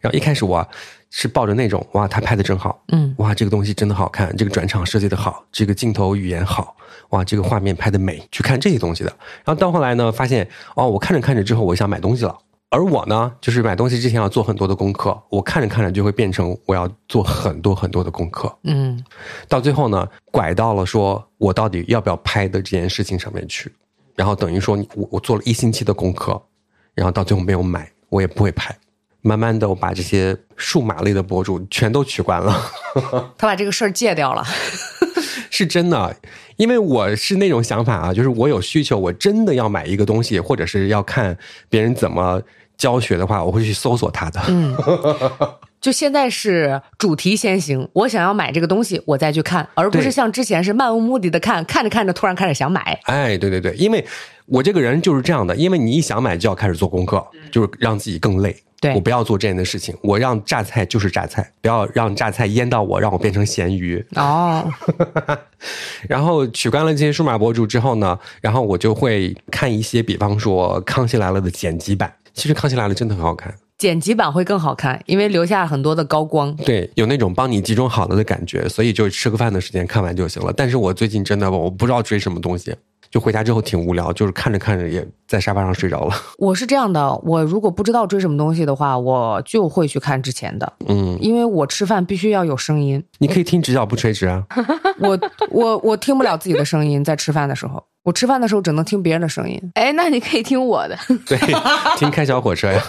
[0.00, 0.66] 然后一开始我
[1.10, 6.76] 是抱着那种哇，他拍的真好，嗯，哇，这个东西真的好看，这个转场设计的好，这个镜头语言好，
[7.10, 9.10] 哇，这个画面拍的美，去看这些东西的。
[9.44, 12.36] 然后到后来呢，发现哦，我看着看着之后，我想买东西了。
[12.68, 19.02] 而我呢，就是买东西之前要做很多的功课，我看着看着就会变成我要做很多很多的功课，嗯，
[19.48, 23.72] 到最后呢，拐到了说我到底要不要拍的这件事情上面去。
[24.16, 26.42] 然后等于说，我我做了一星期的功课，
[26.94, 28.76] 然后到最后没有买，我也不会拍。
[29.20, 32.72] 慢慢的，我把这些数码类的博主全都取关了。
[33.36, 34.44] 他把这个事儿戒掉了，
[35.50, 36.16] 是真的。
[36.56, 41.36] 因为我是那种想法啊，就是我有需求，我真的要买一个东西，或者是要看
[41.68, 42.40] 别人怎么
[42.78, 44.40] 教学的话，我会去搜索他的。
[44.48, 44.76] 嗯。
[45.80, 52.98] 就现在是主题先行，我想要买这个东西，我再去看，而不是像之前是漫无目的的看，看着看着突然开始想买。
[53.04, 54.04] 哎，对对对，因为
[54.46, 58.56] 我这个人就是这样的，因为你一想买就要开始做功课，就是让自己更累。
[58.78, 64.04] 对我不要做这样的事情，我让榨菜就是榨菜，不要让榨菜淹到我，让我变成咸鱼。
[64.16, 64.70] 哦。
[66.06, 73.54] 然后取关了这些数码博主之后呢，然后我就会看一些，比方说《康熙来了》的剪辑版，其实《康熙来了》真的很好看。
[73.78, 80.50] 剪辑版会更好看，因为留下很多的高光，对，有那种帮你集中好了的感觉，所以就吃个饭的时间看完就行了。
[80.56, 82.74] 但是我最近真的我不知道追什么东西，
[83.10, 86.14] 就回家之后挺无聊，就是看着看着也在沙发上睡着了。
[86.38, 93.02] 我是这样的，我如果不知道追什么东西的话，我就会去看之前的，嗯，因为我吃饭必须要有声音。
[93.18, 94.44] 你可以听直角不垂直啊，
[95.00, 95.18] 我
[95.50, 97.82] 我我听不了自己的声音，在吃饭的时候。
[98.02, 101.36] 我吃饭的时候只能听别人的声音，哎，那你可以听我的， 对，
[101.96, 102.80] 听开小火车呀。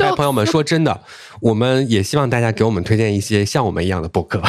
[0.00, 1.00] 哎，朋友们，说真的，
[1.40, 4.42] 我们也希望大家给我们推荐一些像我们一样的播客。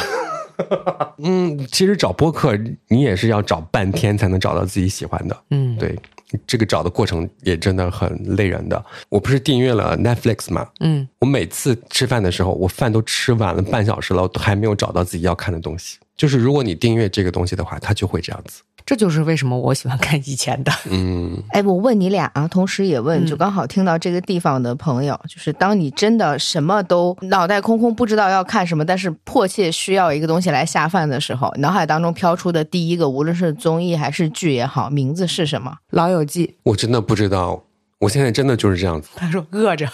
[1.23, 5.37] 嗯，其实找播客你也是要找半天才能找到自己喜欢的。
[5.51, 5.97] 嗯，对，
[6.47, 8.83] 这个找的过程也真的很累人的。
[9.09, 10.67] 我不是订阅了 Netflix 吗？
[10.79, 15.97] 嗯，我每次吃饭的时候，我饭都吃晚了半小时了，都还没有找到自己要看的东西。
[16.17, 18.61] 就是如果你订阅这个东西的话，它就会这样子。
[18.83, 20.71] 这就是为什么我喜欢看以前的。
[20.89, 35.71] 嗯， 哎，我问你俩啊，同时也问，就刚好听到这个地方的朋友，就是当你真的什么都脑袋空空，不知道要看什么，但是迫切需要一个东西来下饭的时候，脑海当中飘出的第一个，无论是综艺还是剧也好，名字是什么？
[35.91, 36.47] 《老友记》。
[36.63, 37.63] 我真的不知道，
[37.99, 39.09] 我现在真的就是这样子。
[39.15, 39.87] 他说饿着。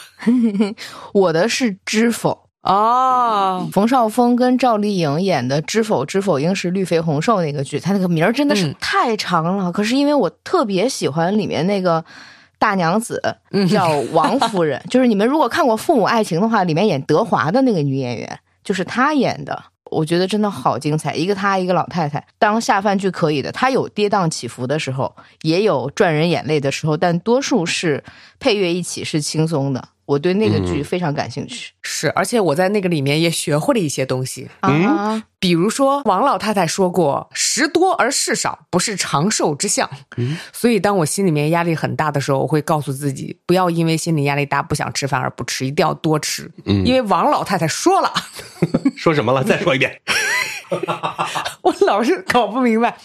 [1.14, 2.32] 我的是《知否》。
[2.64, 9.72] 哦，冯绍峰跟赵丽颖演的《知否知否应是绿肥红瘦》那个剧，他那个名儿真的是太长了。
[9.72, 12.04] 可是因为我特别喜欢里面那个
[12.60, 13.22] 大娘子，
[13.70, 19.64] 叫王夫人， 就是你们如果看过《父母爱情》的话，里面演德华的那个女演员，就是她演的。
[19.90, 23.50] 我觉得真的好精彩，一个她，一个老太太，当下饭剧可以的。
[23.54, 28.04] 她有跌宕起伏的时候，也有赚人眼泪的时候，但多数是
[28.38, 29.88] 配乐一起是轻松的。
[30.08, 34.48] 我对那个剧非常感兴趣，是，而且我在那个里面也学会了一些东西。
[34.62, 48.14] 啊，比如说王老太太说过“食多而事少，不是长寿之相”，嗯，所以当我心里面压力很大的时候，我会告诉自己，不要因为心理压力大不想吃饭而不吃，一定要多吃，嗯，因为王老太太说了，
[48.96, 49.44] 说什么了？
[49.44, 50.00] 再说一遍，
[51.64, 52.98] 我老是搞不明白，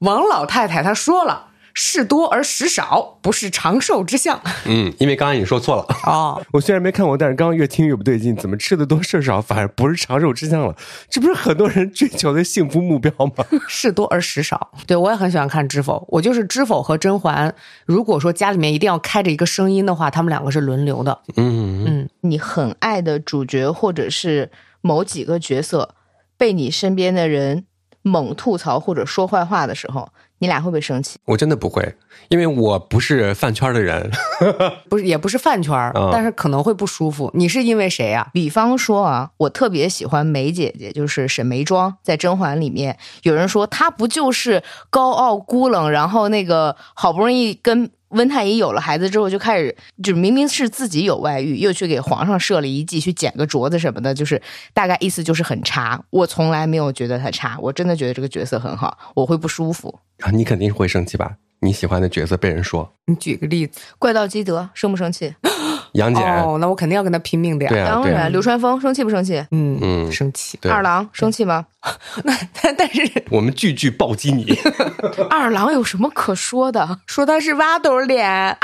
[0.00, 1.51] 王老太太她说了。
[1.74, 4.40] 事多而食少，不是长寿之相。
[4.66, 6.42] 嗯，因为刚刚你说错了哦。
[6.52, 10.76] 我虽然没看过，但是刚刚越听越不对劲，怎么吃的多事少，反而不是长寿之相了？
[11.08, 13.44] 这不是很多人追求的幸福目标吗？
[13.68, 17.54] 事多而食少，对我也很喜欢看《知否》，我就是《知否》和甄嬛。
[17.86, 21.20] 如果说家里面一定要开着一个声音的话，他们两个是轮流的。
[21.36, 25.94] 嗯嗯，你很爱的主角或者是某几个角色，
[26.36, 27.64] 被你身边的人
[28.02, 30.10] 猛吐槽或者说坏话的时候。
[30.42, 31.16] 你俩会不会生气？
[31.24, 31.94] 我真的不会，
[32.28, 34.10] 因为我不是饭圈的人，
[34.90, 35.72] 不是也不是饭圈，
[36.10, 37.30] 但是可能会不舒服。
[37.32, 38.28] 你是因为谁呀？
[38.32, 47.88] 比方说啊，我特别喜欢梅姐姐，就是沈眉庄，在甄嬛里面，有人说她不就是高傲孤冷，然后那个好不容易跟。
[48.12, 54.40] 温太医有了孩子之后，就开始就明明是自己有外遇，又去给皇上设了一计，去捡个镯子什么的，就是
[54.72, 56.02] 大概意思就是很差。
[56.10, 60.30] 我从来没有觉得他差，我真的觉得这个角色很好，我会不舒服啊。
[60.30, 61.36] 你肯定会生气吧？
[61.60, 65.34] 你喜欢的角色被人说，你举个例子，怪盗基德生不生气？
[65.92, 67.70] 杨戬哦，那我肯定要跟他拼命的呀。
[67.70, 69.44] 对啊，当然，流川枫生气不生气？
[69.50, 70.58] 嗯嗯，生气。
[70.70, 71.66] 二郎生气吗？
[72.24, 74.56] 那但但是 我们句句暴击你。
[75.28, 77.00] 二郎有什么可说的？
[77.06, 78.56] 说他是挖斗脸啊。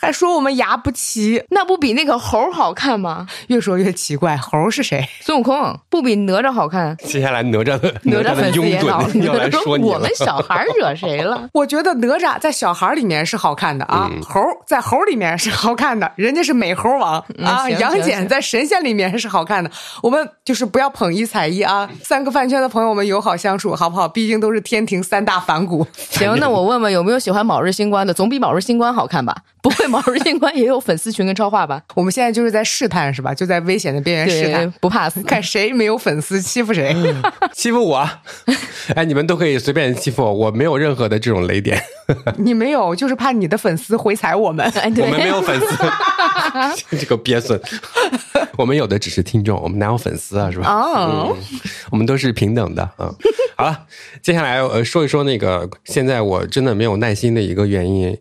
[0.00, 3.26] 还说我们牙不齐，那不比那个猴好看吗？
[3.48, 5.06] 越说越奇怪，猴是谁？
[5.20, 6.96] 孙悟空不比哪吒好看？
[6.98, 11.48] 接下来哪吒的哪吒的拥趸 要来说你我们小孩惹谁了？
[11.52, 17.68] 我觉得哪吒在小孩里面是好看的啊，猴在猴里面是好看的，人家是美猴王啊。
[17.68, 19.70] 杨戬在神仙里面是好看的，
[20.02, 21.88] 我们就是不要捧一踩一啊。
[22.02, 24.08] 三个饭圈的朋友们友好相处好不好？
[24.08, 25.86] 毕竟都是天庭三大反骨。
[26.10, 28.14] 行，那我问问有没有喜欢卯日星官的？
[28.14, 29.36] 总比卯日星官好看吧？
[29.62, 31.82] 不会，卯日星官也有粉丝群跟超话吧？
[31.94, 33.34] 我们现在就是在试探，是吧？
[33.34, 36.94] 就在危险的边缘试探，不怕死，看谁没有粉丝欺负谁，
[37.52, 38.08] 欺负我。
[38.94, 41.82] 哎，你们都可以随便欺负我，我没有任何的这种雷点。
[42.38, 44.70] 你没有，就是怕你的粉丝回踩我们。
[44.74, 47.60] 我们没有粉丝，这个鳖孙。
[48.56, 50.50] 我们有的只是听众，我们哪有粉丝啊？
[50.50, 50.70] 是吧？
[50.70, 51.36] 哦，
[51.90, 52.88] 我们都是平等的。
[52.98, 53.14] 嗯，
[53.56, 53.86] 好了，
[54.22, 58.16] 接下来呃说一说那个现在我真的没有耐心的一个原因。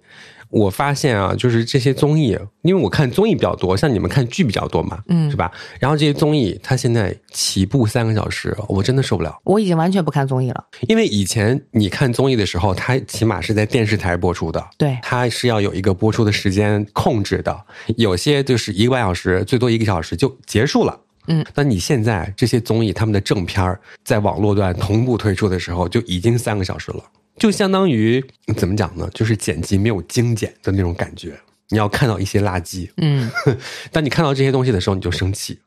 [0.50, 5.52] 我发现啊，就是这些综艺，因为我看综艺比较多，像你们看剧比较多嘛，嗯，是吧？
[5.80, 9.40] 然后这些综艺，它现在起步三个小时，我真的受不了。
[9.44, 17.56] 我已经完全不看综艺了，因为以前你看综艺的时候，它起码是在电视台播出的，对，它是要有一个播出的时间控制的，
[17.98, 21.46] 有些就是一个半小时，最多一个小时就结束了，嗯。
[21.54, 27.04] 那你现在这些综艺，他们的正片儿在网络端同步推出的时候，就已经三个小时了。
[27.40, 28.24] 就相当于
[28.58, 29.10] 怎么讲呢？
[29.14, 31.40] 就是剪辑没有精简的那种感觉。
[31.70, 33.30] 你要看到一些垃圾，嗯，
[33.92, 35.60] 当你看到这些东西的时候，你就生气。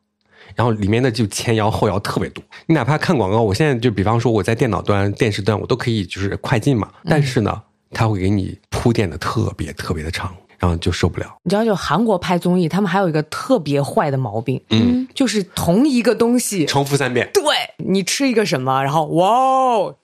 [0.55, 2.45] 然后里面的就前摇后摇特别多。
[2.67, 6.91] 你哪怕看广告，我现在就比方说我在电脑端、电视端，我都可以就是快进嘛。
[7.05, 11.37] 但是呢，它会给你铺垫的特别特别的长，然后就受不了。
[11.45, 17.31] 你知道，就韩国拍综艺，他们还有一个特别坏的毛病，嗯，就是同一个东西重复三遍。
[17.33, 17.43] 对
[17.79, 19.95] 你吃一个什么，然后哇。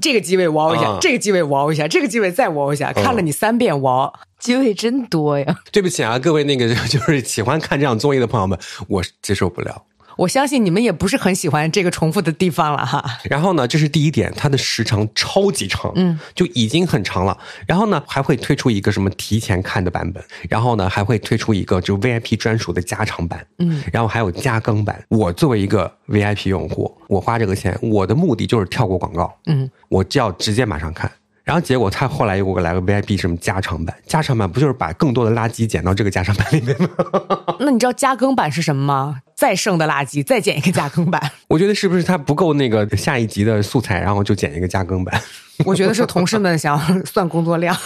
[0.00, 5.60] 这个机位 wow 一下，这个机位 wow 一下，这个机位再 wow 一下，看了你三遍 wow，机位真多呀！
[5.70, 9.84] 对不起啊，各位那个就是喜欢看这样综艺的朋友们，我接受不了。
[10.16, 13.04] 我相信你们也不是很喜欢这个重复的地方了哈。
[13.24, 17.36] 然后呢，这是第一点，它的时长超级长，嗯，就已经很长了。
[17.66, 25.02] 然后呢，还会推出一个什么提前看的版本，然后呢，还会推出一个就 VIP 专属的加长版，嗯，然后还有加更版。
[25.08, 31.10] 我作为一个 VIP 用户，我花这个钱，我的目的就是跳过广告，嗯，我就要直接马上看。
[31.44, 36.88] 然后结果他后来又给我来个 VIP 什么加长版，加长版不就是把更多的垃圾剪到这个加长版里面吗？
[37.58, 39.18] 那你知道加更版是什么吗？
[39.42, 41.20] 再剩的垃圾再剪一个加更版。
[41.50, 45.20] 我觉得是不是他不够那个下一集的素材，然后就剪一个加更版？
[45.66, 47.76] 我觉得是同事们想算工作量。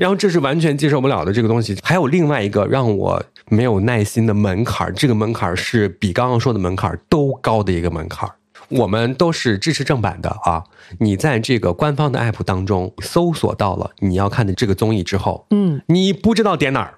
[0.00, 1.78] 然后这是完全接受不了的这个东西。
[1.82, 8.26] 还有另外一个让我没有耐心的门槛，这个门槛是比刚刚说的门槛都高的一个门槛。
[8.74, 10.64] 我们都是支持正版的啊！
[10.98, 16.94] 你在这个官方的 app 当中搜索到了你要看的这个综艺之后，嗯，你不知道点哪儿，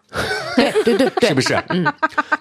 [0.57, 1.55] 对对对， 是不是？
[1.69, 1.85] 嗯，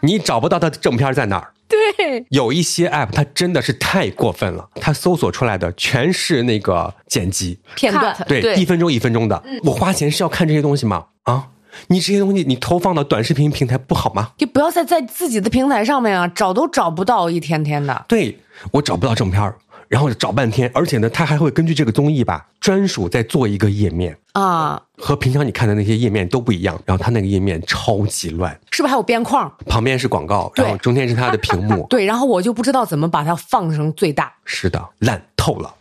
[0.02, 1.52] 你找不到它的正片在哪儿？
[1.68, 9.44] 对，有一些 app 它真的是太过分了，它搜索出来的全是那个剪辑片段，对，一分钟一分钟的。
[9.64, 11.06] 我花钱是要看这些东西吗？
[11.24, 11.48] 啊？
[11.88, 14.32] 你这些东西你投放到短视频平台不好吗？
[14.38, 18.06] 就不要再在自己的平台上面啊，找都找不到，一天天的。
[18.08, 18.38] 对
[18.72, 19.56] 我找不到正片儿，
[19.88, 26.80] 然后找半天，而且呢，他还会根据这个综艺吧，专属再做一个页面啊，和平常你看的那些页面都不一样。
[26.86, 29.52] 然后他那个页面超级乱，是不是还有边框？
[29.68, 31.86] 旁边是广告，然后中间是他的屏幕。
[31.90, 34.34] 对，然后我就不知道怎么把它放成最大。
[34.46, 35.74] 是的，烂透了。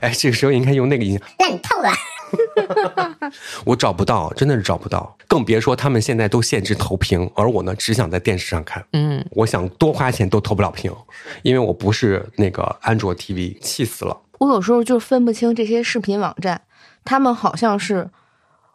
[0.00, 1.90] 哎，这个时候应该用那个音，烂透了。
[3.64, 8.84] 我找不到，真的是找不到，更别说他们现在都限制投屏，而我呢，只想在电视上看。
[8.92, 10.94] 嗯，我想多花钱都投不了屏，
[11.42, 14.16] 因为我不是那个安卓 TV，气死了。
[14.38, 16.62] 我有时候就分不清这些视频网站，
[17.04, 18.10] 他们好像是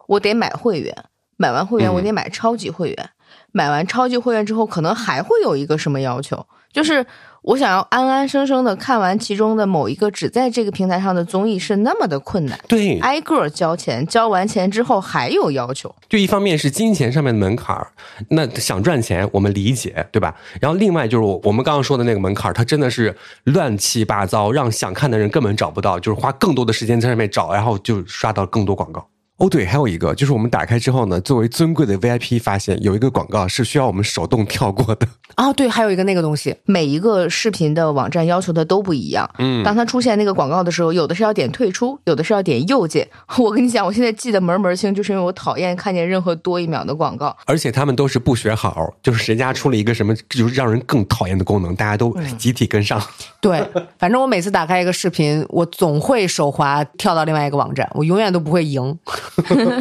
[0.08, 0.95] 我得买会员，
[1.38, 3.10] 买完会员我得买超级会员，
[3.51, 7.06] 买完超级会员之后，可能还会有一个什么要求，就是。
[7.46, 17.88] 我想要安安生生的看完其中的某一个只在这个平台上的综艺是那么的困难，对，挨个交钱，交完钱之后还有要求，就一方面是金钱上面的门槛儿，
[18.30, 20.34] 那想赚钱我们理解，对吧？
[20.60, 29.08] 然后另外就是我我们刚刚说的那个门槛儿，它真的是乱七八糟，让想看的人根本找不到，就是花更多的时间在上面找，然后就刷到更多广告。
[29.38, 35.05] 哦，对，还有一个就是我们打开之后呢，作为尊贵的 VIP，发现有一个广告是需要我们手动跳过的。
[35.36, 39.29] 啊，对，还有一个那个东西，每一个视频的网站要求的都不一样。
[39.39, 43.05] 嗯，当它出现那个广告的时候，有的是要点退出，有的是要点右键。
[43.38, 47.36] 我跟你讲，我现在记得门门清，就是因为我讨厌看见任何多一秒的广告。
[47.45, 53.01] 而且他们都是不学好，就是谁家出了一个什么，就是让人更讨厌的功能，大家都集体跟上。
[53.41, 53.61] 对，
[53.99, 58.97] 反正我每次打开一个视频，我总会手滑跳到另外一个网站，我永远都不会赢。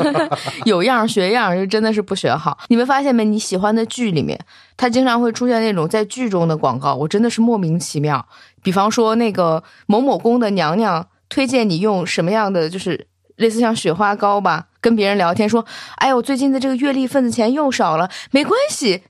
[0.64, 2.56] 有样学样，就真的是不学好。
[2.68, 3.24] 你们发现没？
[3.24, 4.38] 你喜欢的剧里面，
[4.76, 8.24] 它经常会出现那种在剧中的广告，我真的是莫名其妙。
[8.62, 15.64] 比方说那个某某宫的娘娘推荐你用什么样的，就是类似像雪花膏吧，跟别人聊天说
[15.96, 19.02] ：“哎呦，最近的这个月历份子钱又少了，没关系，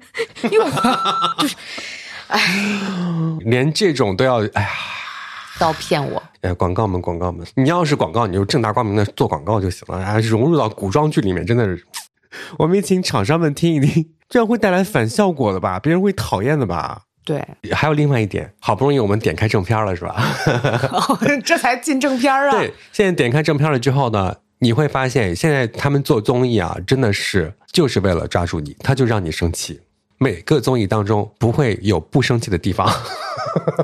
[0.52, 0.70] 用
[1.40, 1.56] 就是，
[2.28, 2.40] 哎，
[3.40, 4.68] 连这种都要，哎呀。”
[5.60, 6.22] 要骗我？
[6.40, 10.02] 哎，广告们，广告们，你要是广告，你就正大光明的做广告就行了。
[10.02, 11.84] 啊，融入到古装剧里面，真的是，
[12.58, 15.78] 我们请厂商们听一听，这样会带来反效果的吧？
[15.78, 17.02] 别人会讨厌的吧？
[17.24, 17.44] 对。
[17.72, 20.20] 还有另外一点，好不容易我们点开正片了，是吧？
[21.44, 22.50] 这才进正片啊！
[22.50, 29.80] 对，现在点开正片了之后呢，你会发现，现在他们做综艺啊，真的是就是为了抓住你，他就让你生气。
[30.22, 32.88] 每个综艺当中不会有不生气的地方。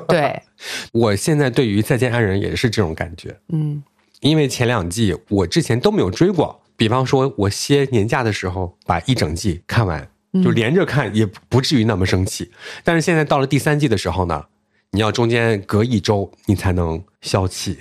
[0.07, 0.41] 对，
[0.93, 3.36] 我现在对于《再见爱人》也是这种感觉。
[3.49, 3.82] 嗯，
[4.20, 10.09] 因为前两季我之前都没有追过，比方说我歇年假的时候把一整季看完，
[10.45, 12.53] 就连着看也不至于那么生气。
[12.84, 14.45] 但是现在到了第三季的时候呢？
[14.93, 17.78] 你要中间隔一周，你才能消气，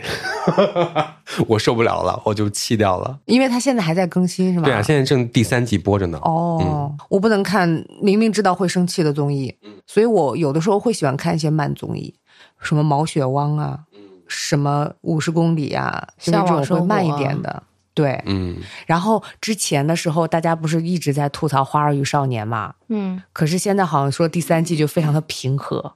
[1.48, 3.18] 我受不了了，我就气掉了。
[3.26, 4.66] 因为他现在还在更新，是吗？
[4.66, 6.20] 对啊，现在正第三季播着呢。
[6.24, 9.56] 哦，我不能看明明知道会生气的综艺，
[9.86, 12.14] 所以我有的时候会喜欢看一些慢综艺，
[12.60, 13.80] 什么毛血旺啊，
[14.28, 17.64] 什么五十公里啊，就是这种会慢一点的。
[17.94, 18.58] 对，嗯。
[18.86, 22.74] 然后之前的时候，大家不是一直在吐槽《花儿与少年》嘛？
[22.90, 23.24] 嗯。
[23.32, 25.96] 可是现在好像说第三季就非常的平和。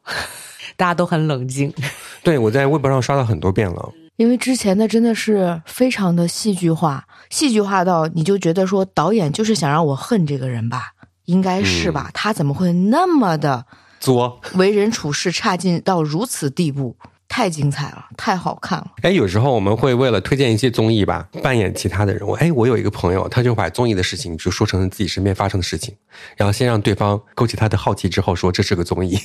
[0.82, 1.72] 大家都很冷静，
[2.24, 3.94] 对我在微博上刷到很多遍了。
[4.16, 10.94] 因为之前的真的是非常的戏剧化，戏剧化到你就觉得说导演就是想让我恨这个人吧，
[11.26, 12.10] 应该是吧？
[12.16, 13.64] 他怎么会那么的
[14.00, 16.98] 作，为人处事差劲到如此地步？
[17.28, 18.88] 太精彩了，太好看了。
[19.04, 22.32] 哎，有时候我们会为了推荐一些综艺吧，扮演其他的人物。
[22.34, 25.96] 哎，我有一个朋友，他就把综艺的事情就说成自己身边发生的事情，
[26.36, 29.18] 然后先让对方勾起他的好奇，之后说这是个综艺。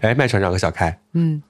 [0.00, 1.42] 哎，麦厂长和小开，嗯，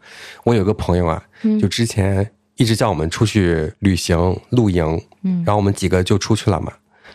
[0.44, 1.22] 我有个朋友啊，
[1.60, 4.84] 就之前一直叫我们出去旅行露营，
[5.22, 6.72] 嗯，然后我们几个就出去了嘛，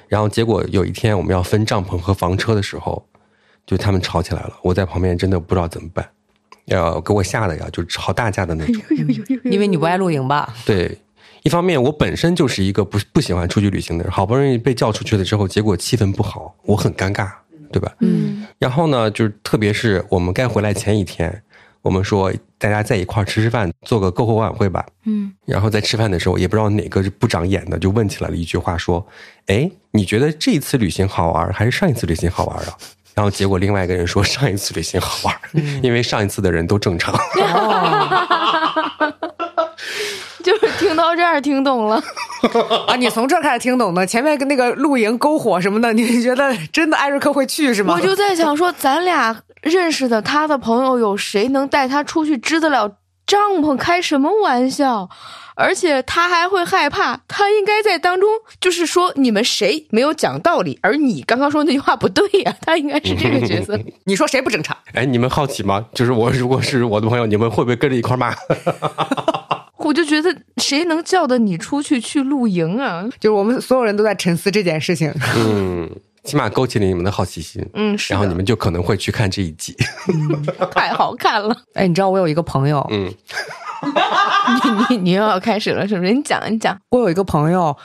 [0.07, 3.05] 然后结果有一天我们要分帐篷和房车的时候，
[3.65, 6.07] 就他们吵起来了，我在旁边真的不知道怎么办，
[6.65, 8.81] 要给我吓的呀，就吵大架的那种，
[9.43, 10.53] 因为你不爱露营吧？
[10.65, 10.97] 对，
[11.43, 17.29] 一方面我本身就是一个不不喜欢出去旅行的人，好不容易被叫出去了之后，结果气氛不好，我很尴尬。
[17.71, 17.91] 对吧？
[18.01, 21.43] 嗯，然后呢，就是特别是我们该回来前一天，
[21.81, 24.85] 我们说大家在一块儿吃吃饭，做个篝火晚会吧。
[25.05, 29.05] 嗯，然后在吃饭的时候，也不知道哪个是不长眼的，就问起来了一句话，说
[29.47, 32.73] ：“哎，你觉得这一次旅行好玩还是上一次旅行好玩啊？”
[33.15, 35.35] 然后结果另外一个人说：“上一次旅行好玩，
[35.81, 37.15] 因为上一次的人都正常。”
[40.43, 42.01] 就是听到这儿听懂了
[42.87, 42.95] 啊！
[42.95, 47.93] 你从这儿开始听懂的，前面跟那个露营、篝火什么的，你觉得真的艾瑞克会去是吗？
[47.95, 53.75] 我就在想说，咱俩认识的他的朋友有谁能带他出去支得了帐篷？
[53.75, 55.09] 开什么玩笑？
[55.59, 58.29] 而且他还会害怕，他应该在当中
[58.61, 62.55] 就是说你们谁没有讲道理，而你刚刚说那句话不对呀？
[62.61, 63.75] 他应该是这个角色。
[64.05, 64.77] 你说谁不正常？
[64.93, 65.83] 哎，你们好奇吗？
[65.95, 68.35] 就是我如果是我的朋友，你们会不会跟着一块骂？
[69.77, 73.03] 我就觉得谁能叫得你出去去露营啊？
[73.19, 75.13] 就是我们所有人都在沉思这件事情。
[75.35, 75.89] 嗯，
[76.23, 77.63] 起码勾起了你们的好奇心。
[77.73, 79.75] 嗯，然后你们就可能会去看这一集。
[80.71, 81.55] 太好看了！
[81.73, 83.13] 哎，你知道我有一个朋友，嗯，
[84.89, 86.11] 你你你又要开始了，是不是？
[86.11, 86.77] 你讲，你讲。
[86.89, 87.75] 我有一个朋友，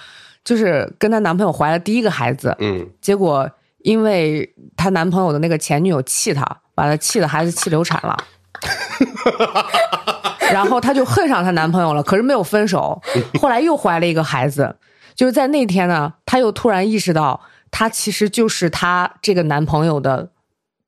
[0.45, 8.17] 就是跟她男朋友怀了第一个孩子，嗯，结果因为她男朋友的那个前女友气她，把她气的孩子气流产了，
[10.51, 13.01] 然后她就恨上她男朋友了，可是没有分手，
[13.41, 14.77] 后来又怀了一个孩子，
[15.15, 17.41] 就是在那天呢，她又突然意识到，
[17.71, 20.31] 她其实就是她这个男朋友的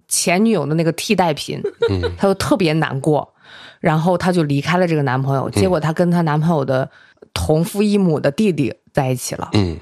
[0.08, 3.34] 前女友的那个替代品，嗯，她就特别难过。
[3.80, 6.90] 然后她就离开了这个男朋友，结果她跟她男朋友的
[7.34, 9.50] 同父异母的弟弟在一起了。
[9.52, 9.78] 嗯，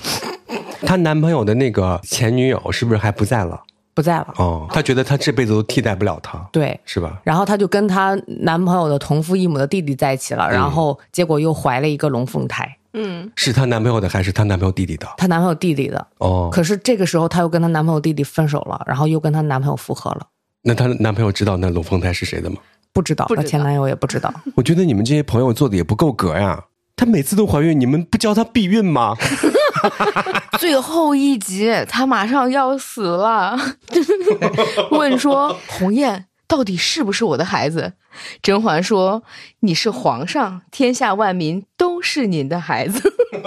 [0.86, 3.60] 她男朋友的那个前女友是不是还不在了？
[3.94, 4.34] 不在了。
[4.36, 6.38] 哦，她觉得她这辈子都替代不了他。
[6.52, 7.20] 对，是吧？
[7.24, 12.76] 然后她就跟她男朋友的同父异母的弟弟在一起了，然后结果又怀了一个龙凤胎。
[12.92, 15.06] 嗯，是她男朋友的还是她男朋友弟弟的？
[15.16, 16.06] 她男朋友弟弟的。
[16.18, 20.26] 哦，可是这个时候她又跟她男朋友弟弟分手了，然后又跟她男朋友复合了。
[20.62, 22.56] 那她男朋友知道那龙凤胎是谁的吗？
[22.92, 24.34] 不知道，她前男友也不知道。
[24.56, 26.64] 我觉得你们这些朋友做的也不够格呀！
[26.96, 29.14] 她每次都怀孕，你们不教她避孕吗？
[30.58, 33.58] 最后一集，他马上要死了，
[34.90, 37.94] 问说：“鸿雁到底是不是我的孩子？”
[38.42, 39.22] 甄嬛说
[39.60, 43.00] ：“你是皇上，天下万民都是您的孩子。”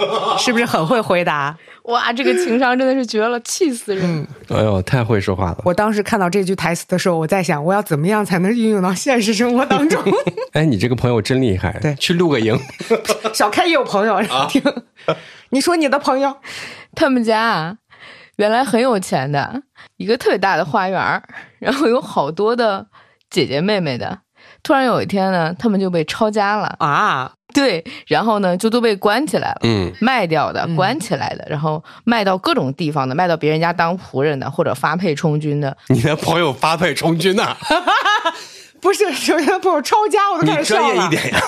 [0.38, 1.56] 是不是很会回答？
[1.84, 4.26] 哇，这个情商真的是绝了，气死人！
[4.48, 5.58] 哎呦，太会说话了！
[5.64, 10.02] 我当时看到这句台词的时候，我在想，我要怎么样才能运用到现实生活当中？
[10.54, 11.78] 哎，你这个朋友真厉害！
[11.82, 12.58] 对，去露个营。
[13.34, 14.18] 小开也有朋友
[14.48, 14.62] 听。
[15.50, 16.34] 你说你的朋友，
[16.94, 17.76] 他们家
[18.36, 19.62] 原来很有钱的，
[19.98, 21.22] 一个特别大的花园，
[21.58, 22.86] 然后有好多的
[23.28, 24.20] 姐姐妹妹的。
[24.62, 27.32] 突然有一天呢，他们就被抄家了啊！
[27.54, 35.74] 对，然后呢，就都被关起来了，嗯，卖掉的，关起来的，然后卖到各种地方的，卖到别人家当仆人的，或者发配充军的。
[35.88, 37.56] 你的朋友发配充军呐？
[38.82, 40.94] 不是，首先朋友抄家，我都开始笑了。
[40.94, 41.40] 专业一点呀。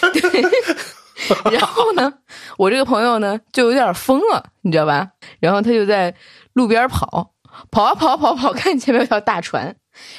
[0.12, 1.52] 对。
[1.52, 2.12] 然后呢，
[2.56, 5.08] 我这个朋友呢，就有点疯了，你知道吧？
[5.40, 6.14] 然后他就在
[6.54, 7.32] 路边跑，
[7.70, 9.74] 跑啊跑跑跑，看前面有条大船。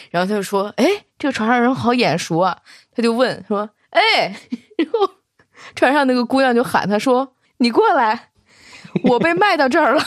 [0.10, 0.86] 然后他就说：“哎，
[1.20, 2.58] 这个船上人好眼熟啊！”
[2.96, 4.36] 他就问说：“哎。
[4.78, 5.10] ”然后
[5.74, 8.30] 船上那个姑娘就喊他说：“你过来，
[9.04, 10.04] 我被卖到这儿了，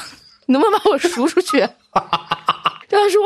[0.47, 1.61] 能不能把我赎出去？”
[2.91, 3.23] 他说：“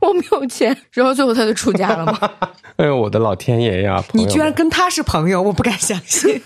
[0.00, 2.18] 我没有钱。”然后最后他就出家了嘛。
[2.76, 4.02] 哎呦，我的老天爷呀！
[4.12, 6.40] 你居然跟他是朋友，我不敢相信。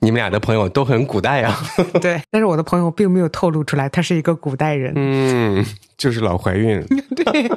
[0.00, 1.56] 你们俩的朋友都很古代呀。
[2.00, 4.92] 对，但是我的朋友并没有透露出来，他是一个古代人。
[4.94, 5.66] 嗯，
[5.98, 6.80] 就是老怀孕。
[7.16, 7.50] 对，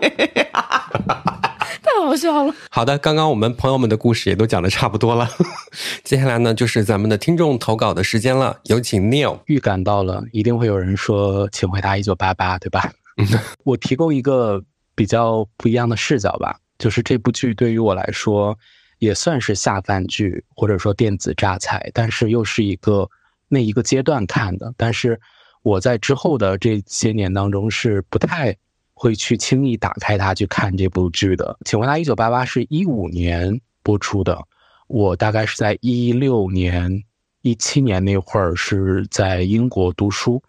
[1.81, 2.53] 太好笑了。
[2.69, 5.29] 好的，刚刚我们朋友们的故事也都讲的差不多了，
[6.03, 8.59] 接下来呢就是咱们的听众投稿的时间了。
[8.65, 9.39] 有请 Neil。
[9.45, 12.91] 预感到了，一定会有人说，请回答一九八八，对吧？
[13.63, 14.61] 我提供一个
[14.95, 18.57] 比较不一样的视角吧，就是这部剧对于我来说。
[18.99, 23.09] 也算是下饭剧，或者说电子榨菜，但是又是一个
[23.47, 24.71] 那一个阶段看的。
[24.77, 25.19] 但是
[25.63, 28.55] 我在之后的这些年当中是不太
[29.01, 31.57] 会去轻易打开它去看这部剧的。
[31.65, 34.39] 请问他一九八八是一五年播出的，
[34.87, 37.03] 我大概是在一六年、
[37.41, 40.39] 一七年那会儿是在英国读书，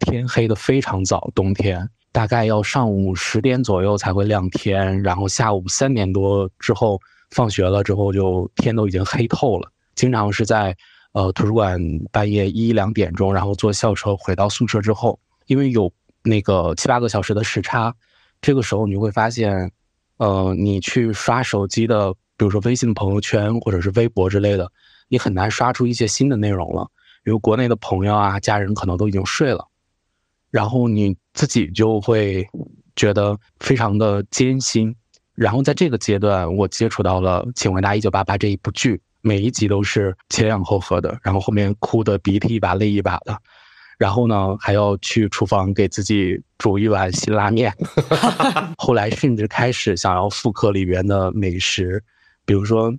[0.00, 7.00] 天黑的非常早，冬天大概要上午十点左右才会亮天，然后下午三点多之后。
[7.30, 9.68] 放学了之后，就天都已经黑透了。
[9.96, 10.76] 经常是在，
[11.14, 11.80] 呃，图书馆
[12.12, 15.92] 半夜一两点钟，然后坐校车回到宿舍之后，因为有
[16.24, 17.94] 那个七八个小时的时差，
[18.40, 19.70] 这个时候你会发现，
[20.16, 24.72] 呃，你去刷手机的，比如说微信朋友圈或者是微博之类的，
[25.08, 26.88] 你很难刷出一些新的内容了，
[27.24, 29.68] 因为国内的朋友啊、家人可能都已经睡了，
[30.50, 32.48] 然后你自己就会
[32.96, 34.94] 觉得非常的艰辛。
[35.34, 43.36] 然后在这个阶段，我接触到了《请回答一九八八》这一部剧，每一集都是前仰后合的，然后后面哭的鼻涕一把泪一把的，
[43.98, 47.72] 然后呢还要去厨房给自己煮一碗辛拉面，
[48.78, 52.02] 后来甚至开始想要复刻里边的美食，
[52.44, 52.92] 比如说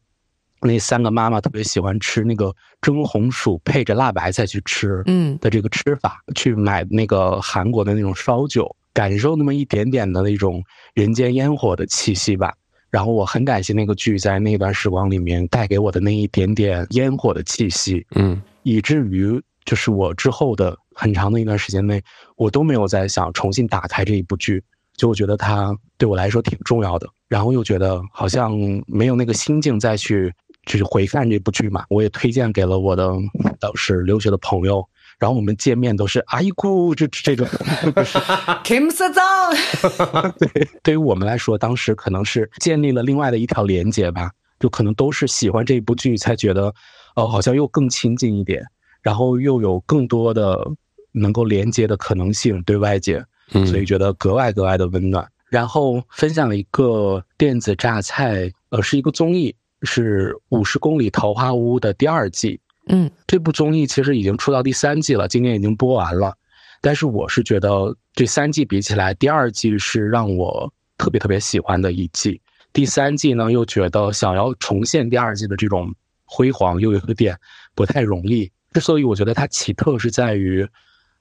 [0.62, 8.76] 那三个妈妈特别喜欢吃那个蒸红薯配着辣白菜去吃，嗯的这个吃法，去买那个韩国的那种烧酒。
[8.94, 12.54] 感受那么一点点的那种人间烟火的气息吧，
[12.90, 22.02] 然后我很感谢那个剧在那段时光里面带给我的那一点点烟火的气息，嗯，以至于就是我之后的很长的一段时间内，
[22.38, 24.64] 我都没有再想重新打开这一部剧，
[24.96, 30.34] 就我觉得它对我来说挺重要的，然后又觉得好像没有那个心境再去
[30.66, 33.12] 去回看这部剧嘛，我也推荐给了我的
[33.60, 34.88] 当时留学的朋友。
[35.18, 37.48] 然后我们见面都是阿姨姑，这这种
[38.66, 40.30] ，Kim 社长。
[40.38, 44.30] 对，对于我们来说，当时可能是建立了另外的一条连接吧，
[44.60, 46.74] 就可能都是喜欢这部剧，才觉得，
[47.16, 48.62] 哦，好像又更亲近一点，
[49.02, 50.70] 然后又有更多的
[51.16, 53.26] 能够连接的可能性对外界，
[53.66, 55.28] 所以觉得格外格外的温暖。
[55.50, 62.60] 然后分享了一个电子榨菜，呃，是一个综艺，是《五十公里桃花坞》的第二季。
[62.88, 66.36] 嗯，这部综艺其实已经出到第三季了，今年已经播完了。
[66.82, 72.42] 但是我是觉得这三季比起来，第二季是让我特别特别喜欢的一季。
[72.74, 75.94] 第三季呢，又觉得想要重现第二季的这种
[76.26, 77.38] 辉煌，又有点
[77.74, 78.52] 不太容易。
[78.74, 80.68] 之所以我觉得它奇特，是在于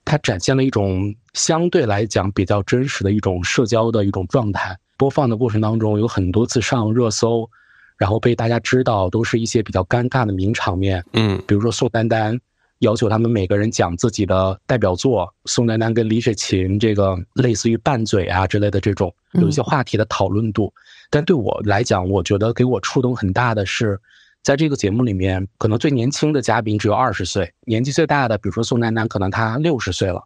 [0.04, 4.78] 它展现了一种相对来讲比较真实的一种社交的一种状态。
[4.96, 7.48] 播放的过程当中，有很多次上热搜。
[7.96, 12.36] 然后被大家知道，都是一些比较尴尬的名场面，嗯，比如说宋丹丹
[12.80, 20.74] 要求他们每个人讲自己的代表作，宋丹丹跟李雪琴这个类似于拌嘴啊之类的这种，有一些话题的讨论度。
[21.08, 23.98] 但对我来讲，我觉得给我触动很大的是，
[24.44, 30.22] 在这个节目里面，可能最年轻的嘉宾只有二十岁，年纪最大的，比如说宋丹丹，可能她六十岁了。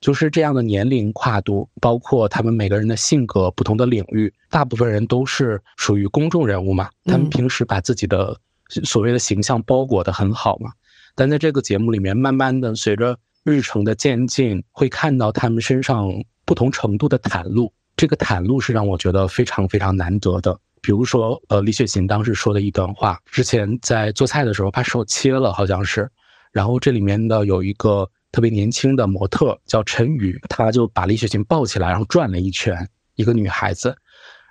[0.00, 6.88] 就是这样的年龄跨度，包括他们每个人的性格、不同的领域，大部分人都是属于公众人物嘛。
[7.06, 8.38] 他们平时把自己的
[8.84, 10.70] 所谓的形象包裹的很好嘛。
[11.16, 16.08] 但在这个节目里面，慢慢的随着日程的渐进，会看到他们身上
[16.44, 17.72] 不同程度的袒露。
[17.96, 20.60] 这个袒露是让我觉得非常非常难得的。
[20.88, 26.10] 比如说，呃，李雪琴当时说的一段话，之前在做菜的时候把手切了，好像是，
[26.50, 28.10] 然后这里面的有一个。
[28.30, 33.96] 特别年轻的模特叫陈宇，他就把李雪琴抱起来，然后转了一圈，一个女孩子。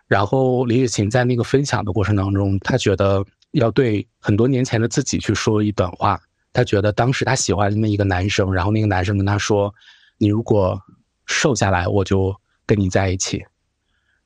[0.08, 6.20] 然后李雪琴在那个分享的过程当中，她觉得要对很多年前的自己去说一段话。
[6.54, 9.74] 她觉得当时她喜欢的那一个男生，然后那个男生跟她说
[10.18, 10.80] ：“你如果
[11.28, 12.36] 瘦下来，我就
[12.66, 13.46] 跟你在一起。”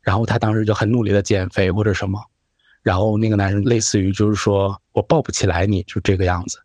[0.01, 2.19] 然后他当时就很努力的减肥或者什么。
[2.81, 6.59] 然后那个男生类似于就是说我抱不起来你，就这个样子。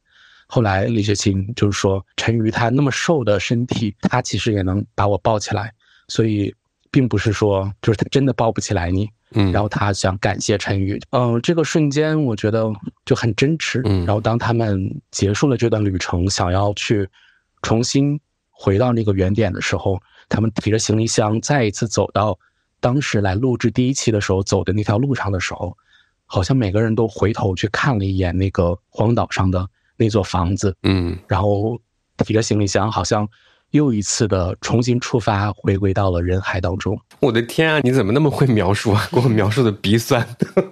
[0.46, 5.72] 后来李雪琴就是说，陈瑜他那么瘦的身体，他其实也能把我抱起来，
[6.08, 6.54] 所以
[6.90, 9.08] 并不是说就是他真的抱不起来你。
[9.32, 12.72] 嗯，然后他想感谢陈宇，嗯，这个瞬间我觉得
[13.04, 13.82] 就很真挚。
[13.84, 17.08] 嗯，然后当他们结束了这段旅程，想要去
[17.60, 18.18] 重新
[18.50, 22.38] 回到那个原点的时候，他们提着行李箱再一次走到
[22.80, 25.76] 当时来录制第一期的时候走的那条路上的时候，
[26.26, 29.68] 好像每个人都回头去看了一眼那个荒岛上的。
[29.98, 31.80] 那座房子，嗯，然后
[32.18, 33.26] 提着行李箱，好像
[33.70, 37.00] 又一次的重新出发，回归到了人海当中。
[37.18, 39.08] 我的天啊，你怎么那么会描述啊？
[39.10, 40.22] 给我描述的鼻酸。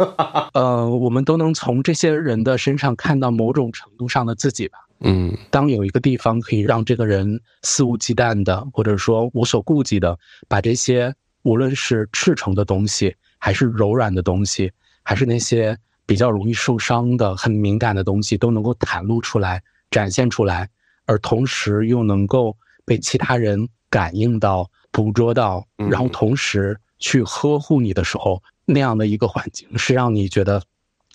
[0.52, 4.76] 呃，我们都能从这些人的身上看到某种程度上的自己吧。
[5.00, 11.14] 嗯，当有一个地方可以让这个人肆无忌惮的，或者说无所顾忌的，把这些
[11.44, 14.70] 无论是赤诚的东西，还是柔软的东西，
[15.02, 15.78] 还是那些。
[16.06, 20.68] 比较容易受伤的、很敏感的东西都能够袒露出来、展现出来，
[21.06, 30.62] 而同时又能够被其他人感应到、捕捉到，然后同时去呵护你的时候，那样的一个环境是让你觉得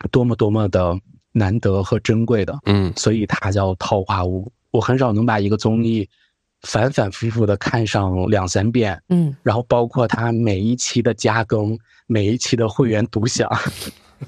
[0.10, 1.00] 多么多么的
[1.34, 2.58] 难得和珍贵的。
[2.66, 4.52] 嗯，所以它叫桃花坞。
[4.72, 6.10] 我很少能把一个综艺
[6.62, 9.01] 反反复复的看上两三遍。
[9.10, 13.49] 嗯，然后包括它每一期的加更、每一期的会员独享。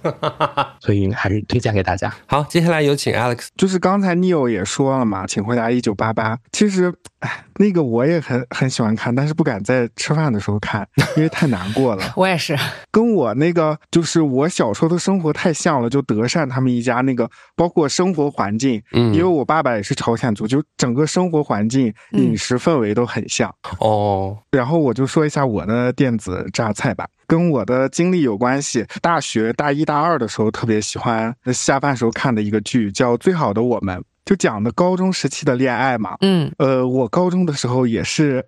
[0.79, 2.13] 所以还是推荐给大家。
[2.25, 3.47] 好，接下来有请 Alex。
[3.57, 6.37] 就是刚才 Neil 也说了嘛，请回答一九八八。
[6.53, 12.03] 其实，哎，那个我也很很喜欢看，但是不敢在吃饭的时候看， 因为太难过了。
[12.17, 12.57] 我也是，
[12.91, 15.89] 跟我那个就是我小时候的生活太像了。
[15.89, 23.53] 就德善他们一家那个，包括生活环境，嗯，因为我爸爸也是朝鲜族，就整个生活环境、饮食氛围都很像。
[23.79, 27.05] 哦，然后我就说一下我的电子榨菜吧。
[27.27, 28.85] 跟我的经历有关系。
[29.01, 36.15] 大学大一、大二的时候，特别喜欢下饭时候看的一个剧，叫《最好的我们》，就讲的高中时期的恋爱嘛。
[36.21, 38.45] 嗯，呃，我高中的时候也是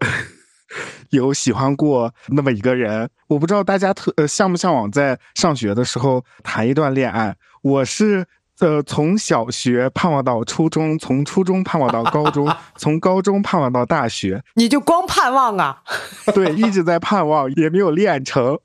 [1.12, 3.10] 有喜欢过那么一个人。
[3.28, 7.36] 我不知道大家特呃向不向往在上学的时候谈一段恋爱。
[7.62, 8.26] 我是。
[8.60, 12.48] 呃，从小学盼望到初中，从初中盼望到高中，
[12.78, 15.82] 从高中盼望到大学，你就光盼望啊？
[16.36, 18.58] 对，一直在盼望，也没有练成。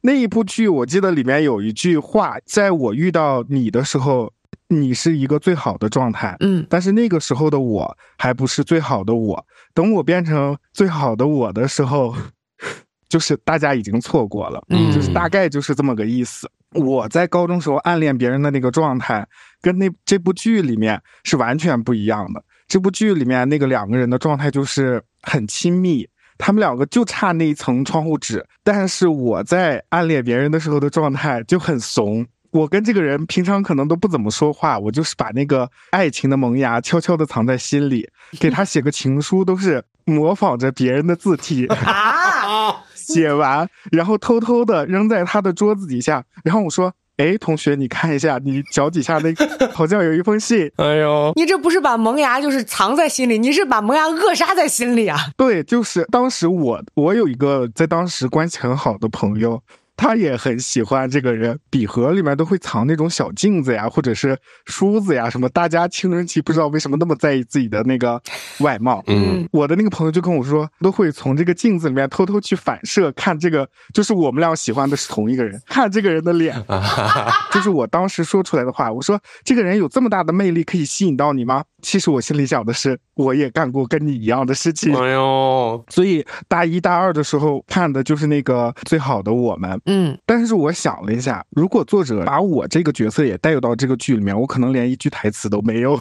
[0.00, 4.32] 那一部剧，我记得里面有一句话：在我遇到你的时候，
[4.68, 6.36] 你是一个最好的状态。
[6.40, 9.46] 嗯，但是那个时候的我还不是最好的我。
[9.74, 12.14] 等我变成最好的我的时候，
[13.08, 14.62] 就是大家已经错过了。
[14.68, 16.50] 嗯，就是大概就是这么个意思。
[16.74, 19.26] 我在高中时候暗恋别人的那个状态，
[19.62, 22.44] 跟那这部剧里面是完全不一样的。
[22.66, 28.46] 这部剧里面那个两个人的状态就是很亲密，他们两个就差那一层窗户纸。
[28.62, 32.26] 但是我在暗恋别人的时候的状态就很怂。
[32.50, 38.08] 我跟这个人平常可能都不怎么说话，我就是把那个爱情的萌芽悄悄的藏在心里，
[38.40, 50.70] 给他写个情书都是模仿着别人的字体啊， 写完然后偷偷的扔在他的桌子底下，然后我说：“哎，同学，你看一下，你脚底下那个好像有一封信。
[50.76, 55.18] ”哎呦，你这不是把萌芽就是藏在心里，你是把萌芽扼杀在心里啊？
[55.36, 59.62] 对，就是当时我我有一个在当时关系很好的朋友。
[59.98, 65.48] 他也很喜欢这个人，笔盒里面都会藏那种小镜子呀，或者是梳子呀，什么。
[65.48, 68.22] 大家青春期不知道为什么那么在意自己的那个
[68.60, 69.02] 外貌。
[69.08, 76.54] 嗯，我的那个朋友就跟我说，都会从这个镜子里面偷偷去反射看这个，就是我们俩喜欢的是同一个人， 看这个人的脸。
[77.50, 81.64] 就是我当时说出来的话，我说这个人有这么大的魅力，可以吸引到你吗？
[81.82, 84.94] 其实我心里想的是，我也干过跟你一样的事情。
[84.94, 89.80] 哎呦，所以大一大二的时候看的就是那个最好的我们。
[89.86, 96.00] 嗯，但是我想了一下，如果作者把我这个角色也带入到这个剧里面，我可能连一句台词都没有。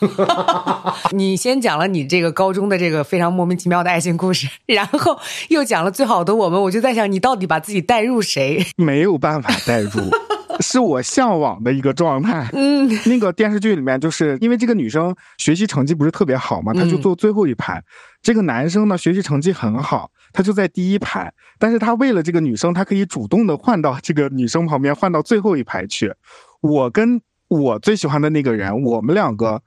[1.12, 8.64] 你先讲了你这个高中的这个非常莫名其妙的爱情故事，然后又讲了最好的我们，我就在想，你到底把自己带入谁？
[8.76, 9.90] 没有办法带入，
[10.60, 12.48] 是我向往的一个状态。
[12.52, 17.82] 嗯，那个电视剧里面，就是因为这个女生学习成绩不是特别好嘛，她就坐最后一排。
[18.22, 20.10] 这个男生呢，学习成绩很好。
[20.32, 26.14] 他就在第一排，但是他为了这个女生，他可以主动的换到这个女生旁边，换到最后一排去。
[26.60, 29.60] 我跟我最喜欢的那个人，我们两个，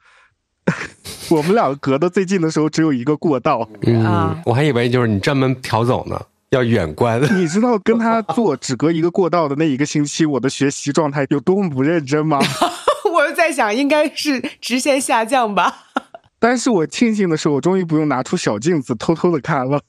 [1.30, 3.68] 我们两个隔的最近的时候只有一个过道。
[3.82, 6.18] 嗯，我还以为就是你专门调走呢，
[6.54, 7.20] 要远观。
[7.36, 12.40] 你知道跟他坐只隔一个过道的那一个星期，我的学习状态有多么不认真吗？
[13.12, 15.88] 我在想，应该是直线下降吧。
[16.40, 19.82] 但是我庆幸的是，我终于不用拿出小镜子偷偷的看了。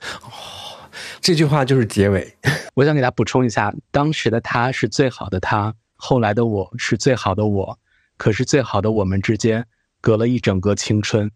[1.20, 2.36] 这句话就是结尾。
[2.74, 7.78] 我想给他补充一下：当时的他是最好的他，后来的我是最好的我。
[8.16, 9.66] 可是最好的我们之间
[10.00, 11.28] 隔了一整个青春，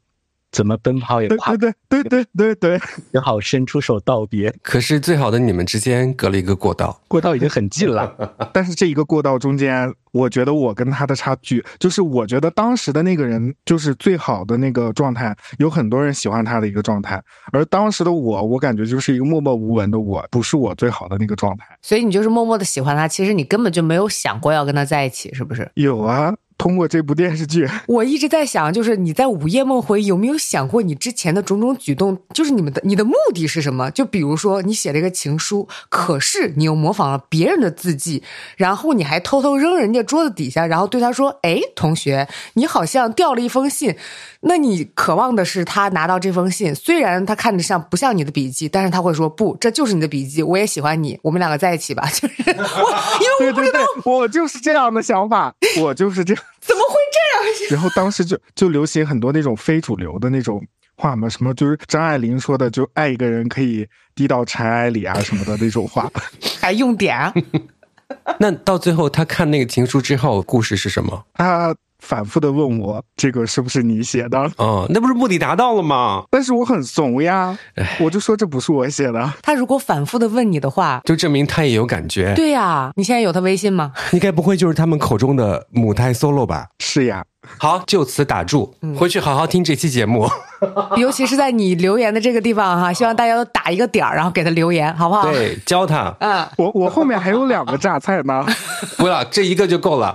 [0.51, 2.81] 怎么奔跑也跨对对对对对，
[3.13, 4.55] 只好伸出手道别。
[4.63, 8.15] 可是最好的你们之间隔了一个过道，过道已经很近了。
[8.53, 9.95] 但是这一个过道中间。
[10.11, 17.23] 我觉得我跟他的差距，就是我觉得当时的那个人就是最好的那个状态，有很多人喜欢他的一个状态，
[17.53, 21.67] 而当时的我，我感觉就是一个默默无闻的我，不是我最好的那个状态。
[21.83, 25.71] 所以你就是默默的喜欢他，其实你根本就没有想过要跟他在一起，是不是？
[25.75, 26.35] 有啊。
[26.59, 32.19] 通过这部电视剧， 我一直在想，就是你在午夜梦回有没有想过你之前的种种举动？
[32.35, 33.89] 就是你们的你的目的是什么？
[33.93, 38.25] 就比如说你写了一个情书，可是你又模仿了别人的字迹，
[38.57, 43.95] 然后你还偷偷扔人家桌子底下，然后对他说：“哎，同学，你好像掉了一封信。”
[44.41, 52.09] 那你渴望的是他拿到这封信，虽然他看着像不像你的笔记，但是他会说：“不，这就是你的笔记，我也喜欢你，我们两个在一起吧。
[52.15, 52.55] ”就是我，
[53.41, 56.43] 因为我不知道，我就是这样的想法，我就是这样。
[56.61, 57.71] 怎么会这样？
[57.75, 60.65] 然后当时就就流行很多那种非主流的那种
[60.97, 63.85] 话嘛，什么就是张爱玲说的，就爱一个人可以
[64.15, 66.09] 滴到尘埃里啊什么的那种话，
[66.61, 67.33] 还用点？
[68.39, 71.25] 那到最后他看那个情书之后，故事是什么？
[71.35, 71.75] 他。
[71.99, 74.39] 反复的问我这个是不是你写的？
[74.57, 76.23] 哦，那不是目的达到了吗？
[76.31, 77.57] 但是我很怂呀，
[78.01, 79.33] 我就说这不是我写的。
[79.43, 82.35] 他如果反复的问你的话，就证明他也有感觉。
[82.35, 83.93] 对呀，你现在有他微信吗？
[84.13, 86.67] 你该不会就是他们口中的母胎 solo 吧？
[86.79, 87.25] 是呀。
[87.57, 90.29] 好，就此打住，回去好好听这期节目。
[90.99, 95.23] 尤其是在你留言的这个地方哈，希望大家都打一个点儿，然后给他留言，好不好？
[95.31, 96.15] 对，教他。
[96.21, 98.45] 嗯，我我后面还有两个榨菜呢，
[98.99, 100.15] 不要，这一个就够了。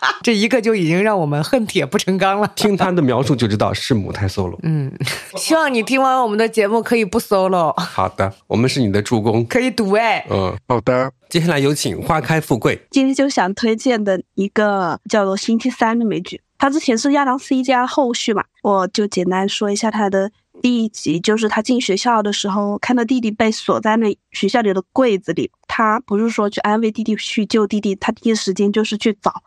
[0.22, 2.50] 这一个就已经让我们恨铁不成钢了。
[2.56, 4.58] 听他的描述就知道是母胎 solo。
[4.62, 4.92] 嗯，
[5.36, 7.72] 希望你听完我们的节目可以不 solo。
[7.78, 10.26] 好的，我们是你的助攻，可以赌哎。
[10.30, 11.12] 嗯，好的。
[11.28, 12.86] 接下来有请花开富贵。
[12.90, 20.30] 今天就想推荐的一个叫做《星期三》的美剧，它之前是亚当斯一家后续嘛，我就简单说一下它的
[20.62, 29.42] 第一集，就是他进学校的时候，看到弟弟被锁在那学校里的柜子里，他不是说去安慰弟弟、去救弟弟，他第一时间就是去找。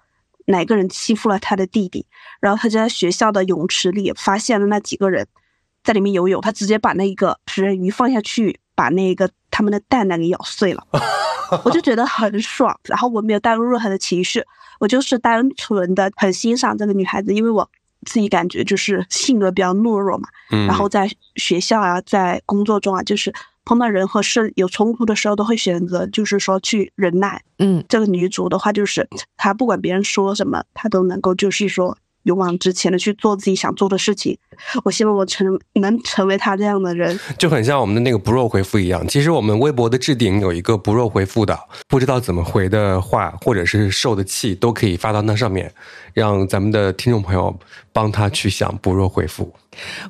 [0.48, 2.06] 哪个人欺负了他的弟弟？
[2.39, 5.28] 然后他就在学校的泳池里发现了那几个人
[5.84, 10.86] 在里面游泳，他直接把那个食人鱼放下去，把那个他们的蛋蛋给咬碎了。
[11.64, 14.44] 我就觉得很爽，然后我没有带入任何的情绪，
[14.80, 17.70] 我就是单纯的很欣赏这个女孩子，因为我
[18.06, 20.30] 自己感觉就是性格比较懦弱嘛。
[20.52, 20.66] 嗯。
[20.68, 23.34] 然后在学校啊，在工作中啊，就是。
[23.64, 27.41] 碰到人和事有冲突的时候，都会选择就是说去忍耐。
[27.59, 29.07] 嗯，这个女主的话就是
[29.38, 34.38] 她不管别人说什么，她都能够就是说勇往直前的去做自己想做的事情。
[34.84, 39.07] 我希望我成能成为她这样的人，就很像我们的那个不弱回复一样。
[39.07, 41.57] 其实我们微博的置顶有一个不弱回复的，
[41.88, 45.72] 不知道怎么回的话，或者是受的气，都可以发到那上面，
[46.14, 47.57] 让咱们的听众朋友
[47.94, 49.54] 帮他去想不弱回复。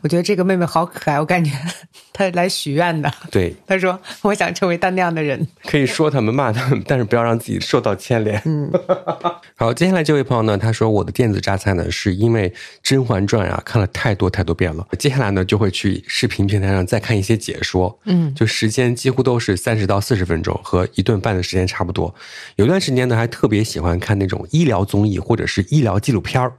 [0.02, 1.52] 我觉得这个妹妹好可爱，我感觉
[2.12, 3.12] 她来许愿的。
[3.30, 8.42] 对，她说我想成为她那样的人，可以说他们骂他们，但是不要让自己受到牵连。
[8.46, 8.72] 嗯，
[9.56, 12.50] 好，接下来这位朋友呢，他说我的电子榨菜呢，是因为
[12.82, 22.14] 《甄嬛传》啊看了太多太多遍了，接下来呢就会去视频平台上再看一些解说，嗯，就时间几乎都是三十到四十分钟，和一顿饭的时间差不多。
[22.56, 26.52] 有段时间呢，还特别喜欢看那种医疗综艺或者是医疗纪录片儿。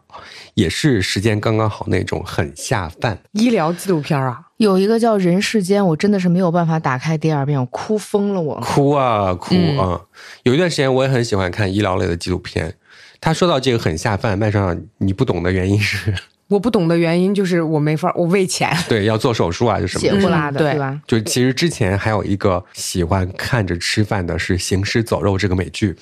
[0.55, 10.01] 也是时间刚刚好那种很下饭医疗纪录片啊，有一个叫《人世间》，我真的是没有办法打开第二遍，我哭疯了，我哭啊哭啊！
[10.45, 12.75] 有一段时间我也很喜欢看医疗类的纪录片。
[13.21, 16.15] 他说到这个很下饭，麦上你不懂的原因是，
[16.49, 20.99] 我不懂的原因就是我没法，我为钱，对，要做手术啊，就什么血不拉的，对吧？
[21.07, 25.95] 就其实之前还有一个喜欢看着吃饭的是《行尸走肉》这个美剧。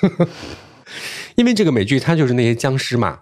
[1.36, 3.20] 因为这个美剧，它就是那些僵尸嘛，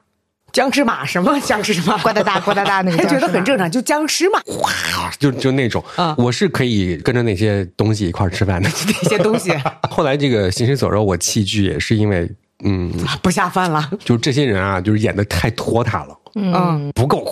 [0.53, 1.39] 僵尸马什么？
[1.41, 4.71] 僵尸马，呱嗒哒呱嗒哒那个，他觉得很正常，就僵尸嘛， 哗，
[5.19, 5.83] 就就那种。
[5.97, 8.69] 啊，我是可以跟着那些东西一块吃饭的。
[8.87, 9.53] 那些东西。
[9.91, 12.31] 后来这个行尸走肉我弃剧也是因为，
[12.65, 12.91] 嗯，
[13.23, 17.25] 不下饭了，就这些人啊，就是演的太拖沓了，嗯，不够。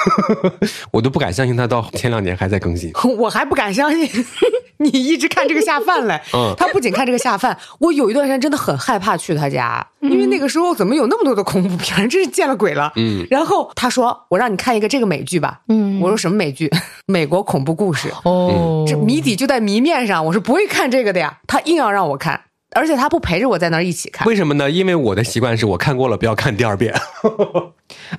[0.90, 4.08] 我都不敢相信他到前两年还在更新， 我还不敢相信
[4.78, 6.18] 你一直看这个下饭嘞。
[6.32, 12.90] 嗯，他不仅看这个下饭，我有一段时间真的很害怕去他家，因为那个时候怎么有那么多的恐怖片，真是见了鬼了。
[12.96, 15.60] 嗯，然后他说我让你看一个这个美剧吧。
[15.68, 16.70] 嗯，我说什么美剧？
[17.06, 18.10] 美国恐怖故事。
[18.24, 21.38] 哦，这谜底就在谜面上，我是不会看这个的呀。
[21.46, 22.40] 他硬要让我看。
[22.72, 24.70] 而且他不陪着我在那儿一起看，为什么呢？
[24.70, 26.94] 因为我的习惯是我看过了，不要看第二遍。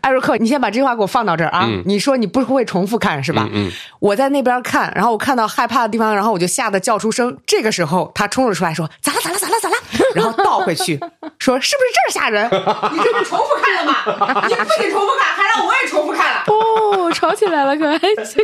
[0.02, 1.66] 艾瑞克，你先把这句话给我放到这儿啊！
[1.86, 3.48] 你说你不会重复看是吧？
[3.54, 3.72] 嗯。
[4.00, 7.38] 我在那边看，然后我看到害怕的地方，然后我就吓得叫出声。
[7.46, 9.20] 这个时候他冲了出来，说：“咋了？
[9.24, 9.38] 咋了？
[9.40, 9.54] 咋了？
[9.62, 9.76] 咋了？”
[10.14, 11.00] 然后倒回去，
[11.40, 12.46] 说：“是不是这儿吓人？
[12.94, 14.46] 你这不重复看了吗？
[14.50, 18.44] 你不仅重复看，还让我也重复看了。”哦，吵起来了，可还行？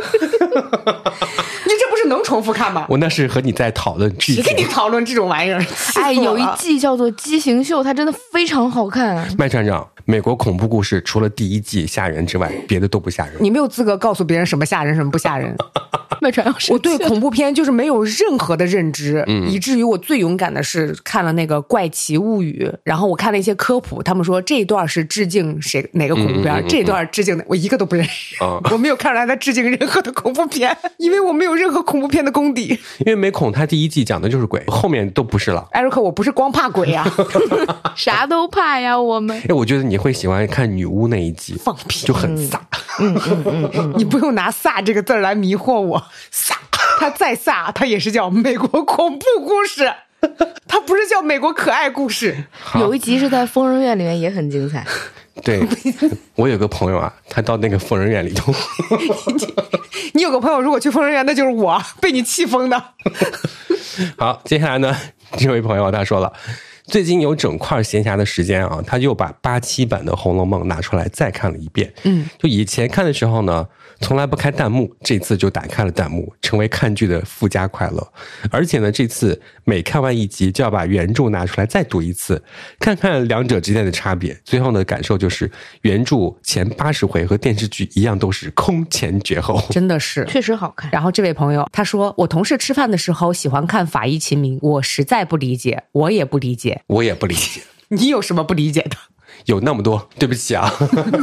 [1.64, 2.86] 你这不是能重复看吗？
[2.88, 5.64] 我那是和你在讨论剧情，跟你讨论这种玩意儿。
[5.96, 9.26] 哎，有一季叫做《畸形秀》，它真的非常好看。
[9.36, 13.34] 麦船长，美国恐怖故事除了第一季吓人之外，别的都不吓人。
[13.40, 15.54] 你没有资格告诉别人什么吓人，什么不吓人。
[16.22, 28.36] 麦船长，我对恐怖片就是没有任何的认知，以至于我最勇敢的是看了那个《怪奇物语》，然后我看了一些科普，他们说这一段是致敬谁哪个恐怖片，这一段致敬的我一个都不认识。
[28.72, 32.78] 我没有看出来他致敬任何的恐怖片，因为我没有任何恐怖片的功底。
[32.98, 35.66] 因为美恐他第一季讲的就是鬼，后面都不是了。
[35.72, 37.06] 艾瑞克，我不是光怕鬼呀，
[37.96, 39.40] 啥都怕呀，我们。
[39.48, 42.58] 哎，我觉得你会喜欢看女巫那一集，放屁，就很飒。
[43.00, 46.54] 嗯嗯嗯嗯，你不用拿“飒”这个字来迷惑我，飒，
[46.98, 49.92] 他再飒，他也是叫美国恐怖故事，
[50.66, 52.44] 他不是叫美国可爱故事。
[52.74, 54.84] 有一集是在疯人院里面，也很精彩。
[55.44, 55.64] 对，
[56.34, 58.52] 我有个朋友啊，他到那个疯人院里头。
[60.14, 62.82] 你有个朋友，如果去疯人院，那就是我被你气疯的。
[64.18, 64.96] 好，接下来呢，
[65.36, 66.32] 这位朋友他说了，
[66.88, 71.92] 最近有整块闲暇的时间啊，他又把八七版的《红楼梦》拿出来再看了一遍。
[72.02, 73.66] 嗯，就以前看的时候呢。
[74.00, 78.12] 从来不开弹幕，这次就打开了弹幕，成为看剧的附加快乐。
[78.50, 82.42] 而且呢，这次每看完一集就要把原著拿出来再读一次，
[82.78, 84.38] 看看两者之间的差别。
[84.44, 85.50] 最后呢感受就是，
[85.82, 90.90] 原著前八十回和电视剧一样，都是空前绝后，真的是确实好看。
[90.92, 97.62] 然后这位朋友他说，我同事吃饭的时候喜欢看《法医秦明》，我实在不理解，我也不理解，我也不理解。
[97.88, 98.96] 你有什么不理解的？
[99.46, 100.72] 有那么多，对不起啊！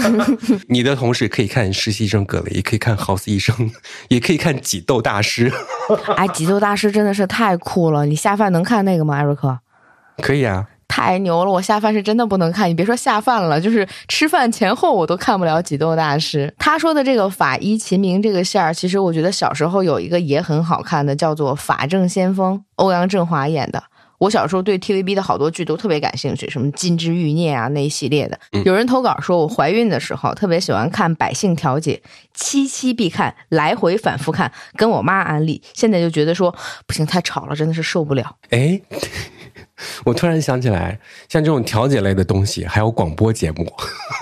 [0.70, 3.72] 你的同事可以看实习生葛雷，也可以看 House 医生，
[4.10, 5.52] 也可以看挤痘大师。
[6.18, 8.06] 哎，挤痘大师真的是太酷了！
[8.06, 9.60] 你下饭能看那个吗，艾瑞克？
[10.22, 11.52] 可以啊，太牛了！
[11.52, 16.54] 我下饭是真的不能看，你别说下饭了，就是吃饭前后我都看不了挤痘大师。
[16.58, 23.84] 他说的这个法医秦明这个线儿，其实我觉得小时候有一个也很好看的，叫做《法证先锋》，欧阳震华演的。
[24.18, 28.40] 我小时候对 TVB 的好多剧都特别感兴趣，什么《金枝欲孽》啊那一系列的。
[28.64, 32.02] 有人投稿说，我怀孕的时候特别喜欢看《百姓调解》，
[32.34, 35.62] 七期必看，来回反复看，跟我妈安利。
[35.74, 36.54] 现在就觉得说
[36.86, 38.36] 不行，太吵了，真的是受不了。
[38.50, 38.82] 哎。
[40.06, 40.98] 我突然想起来，
[41.28, 43.70] 像这种调解类的东西，还有广播节目，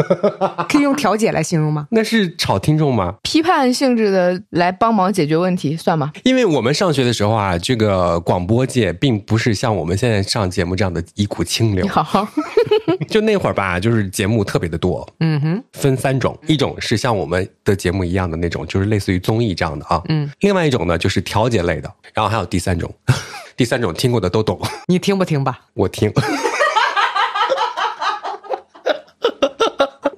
[0.68, 1.88] 可以用调解来形容吗？
[1.92, 3.14] 那是吵听众吗？
[3.22, 6.12] 批判性质的来帮忙解决问题，算吗？
[6.24, 11.86] 因为我们上学的时候啊，这个广播界并不是像我我们现在上节目这样的一股清流。
[11.92, 12.26] 好，
[13.10, 22.90] 就那会儿吧，就是节目特别的多，嗯哼，分三种，一种是像我们的节目一样的那种，就是类似于综艺这样的啊，嗯，另外一种呢就是调节类的，然后还有第三种，
[23.58, 24.58] 第三种听过的都懂，
[24.88, 25.60] 你听不听吧？
[25.74, 26.10] 我听。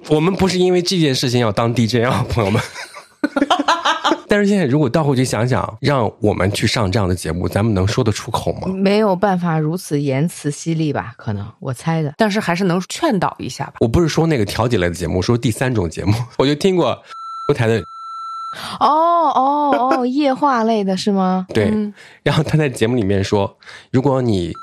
[0.08, 2.62] 我们不是因为这件事情要当 DJ 啊，朋友们。
[4.28, 8.68] 但是现在如果倒回去想想，让我们去上这样的节目，咱们能说得出口吗？
[8.68, 11.14] 没有办法如此言辞犀利吧？
[11.16, 13.74] 可能我猜的，但是还是能劝导一下吧。
[13.80, 17.00] 我不是说那个调解类的节目，说第三种节目， 我就听过
[17.54, 17.84] 台的。
[18.80, 21.46] 哦哦哦，液化类的是吗？
[21.52, 21.70] 对。
[22.22, 23.54] 然后他在节目里面说，
[23.90, 24.56] 如果你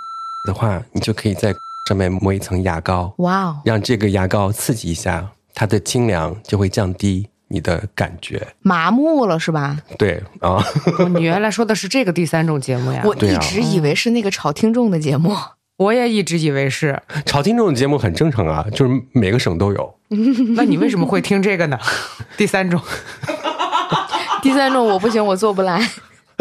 [0.45, 1.55] 的话，你就可以在
[1.85, 3.13] 上面抹一层牙膏。
[3.17, 3.61] 哇哦！
[3.63, 7.27] 让这个牙膏刺激一下，它的清凉就会降低。
[7.53, 9.77] 你的感觉麻木了是吧？
[9.99, 10.57] 对啊，
[11.13, 13.03] 你原来说的是这个第三种节目呀？
[13.05, 15.37] 我一直以为是那个炒听众的节目，
[15.77, 19.95] 我也一直以为是炒听众的节目，很正常啊，就是每个省都有。
[20.57, 21.79] 那你为什么会听这个呢？
[22.35, 22.81] 第三种，
[24.41, 25.79] 第三种我不行，我做不来。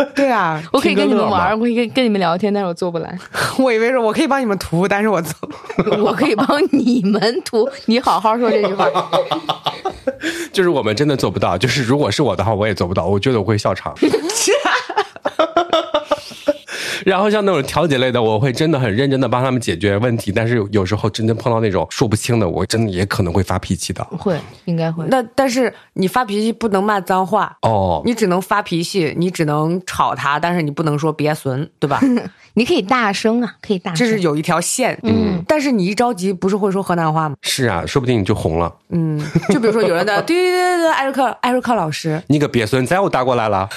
[0.15, 3.19] 对啊，我可以跟你们玩，我可以跟跟你们聊天，但是我做不来。
[3.59, 5.49] 我以为是我可以帮你们涂，但是我做，
[6.03, 7.69] 我可以帮你们涂。
[7.87, 8.87] 你好好说这句话。
[10.53, 11.57] 就是我们真的做不到。
[11.57, 13.07] 就是如果是我的话，我也做不到。
[13.07, 13.95] 我觉得我会笑场。
[17.05, 20.33] 然后像那种调解类的，我会真的很认真的帮他们解决问题。
[20.33, 24.05] 但是有时候真正碰到那种说不清的，我真的也可能会发脾气的。
[24.19, 25.05] 会，应该会。
[25.09, 32.01] 那但是你发脾气不能骂脏话哦，你只能发脾气，你只能吵他，但是你不能说别损，对吧？
[32.55, 33.97] 你可以大声啊，可以大声。
[33.97, 35.43] 这是有一条线，嗯。
[35.49, 37.35] 但是你一着急，不是会说河南话吗？
[37.43, 38.73] 是啊，说不定你就红了。
[38.91, 43.69] 嗯，就比如说有人在， 对对对对，艾瑞克，艾瑞克老师，你个别孙，再又打过来了。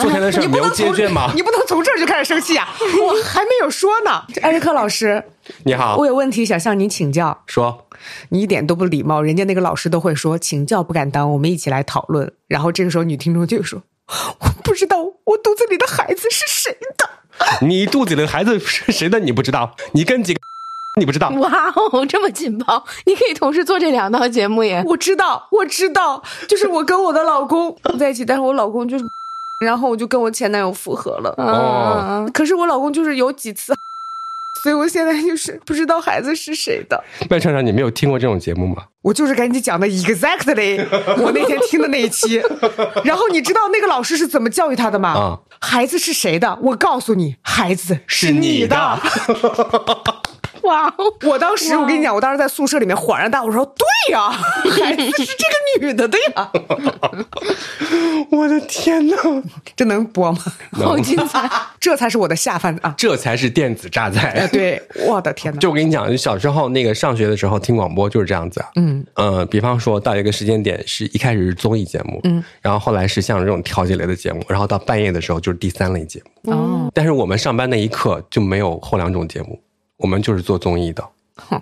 [0.00, 1.30] 昨天的事没有解决吗？
[1.34, 2.68] 你不能从这儿就开始生气啊！
[3.02, 5.22] 我还没有说呢，艾瑞克老师，
[5.64, 7.42] 你好，我有问题想向您请教。
[7.46, 7.86] 说，
[8.30, 12.32] 你一点都不礼貌，人家那个老师都会说请教不敢当，我们一起来讨论。
[12.46, 13.82] 然后这个时候女听众就说，
[14.40, 17.10] 我不知道我肚子里的孩子是谁的。
[17.62, 19.18] 你肚子里的孩子是谁的？
[19.20, 19.74] 你不知道？
[19.92, 20.40] 你跟几个？
[20.98, 21.28] 你不知道？
[21.28, 22.84] 哇哦，这么劲爆！
[23.06, 24.82] 你可以同时做这两档节目耶！
[24.86, 29.04] 我知道，我知道，就是我跟我的老公在一起，但是我老公就是，
[29.60, 31.34] 然后我就跟我前男友复合了。
[31.36, 33.74] 哦，可是我老公就是有几次。
[34.62, 37.02] 所以我现在就是不知道孩子是谁的。
[37.30, 38.84] 麦厂长，你没有听过这种节目吗？
[39.00, 40.86] 我就是跟你讲的 exactly，
[41.22, 42.42] 我那天听的那一期。
[43.02, 45.10] 然后你知道那个老师是怎么教育他的吗？
[45.16, 46.58] 啊，孩子是谁的？
[46.60, 49.00] 我告诉你，孩子是你的。
[50.70, 50.94] 哇！
[51.26, 56.50] 我当时我跟你讲，我当时在宿舍里面恍然大悟，说对呀， 孩子是这个女的的呀。
[58.30, 59.16] 我的天哪，
[59.74, 60.38] 这能播吗？
[60.72, 61.50] 好精彩！
[61.80, 62.94] 这才是我的下饭啊！
[62.96, 64.48] 这才是电子榨菜。
[64.52, 65.58] 对，我的天哪！
[65.58, 68.68] 就我跟你讲，小时候那个上学的时候听广播就是这样子啊。
[68.76, 76.52] 嗯呃，比方说到一个时间点是一开始是综艺节目，嗯，然后后来是像这种调解类的节目，然后到半夜的时候就是第三类节目。
[76.52, 79.60] 哦，但是我们上班那一刻就没有后两种节目。
[80.00, 81.04] 我们就是做综艺的，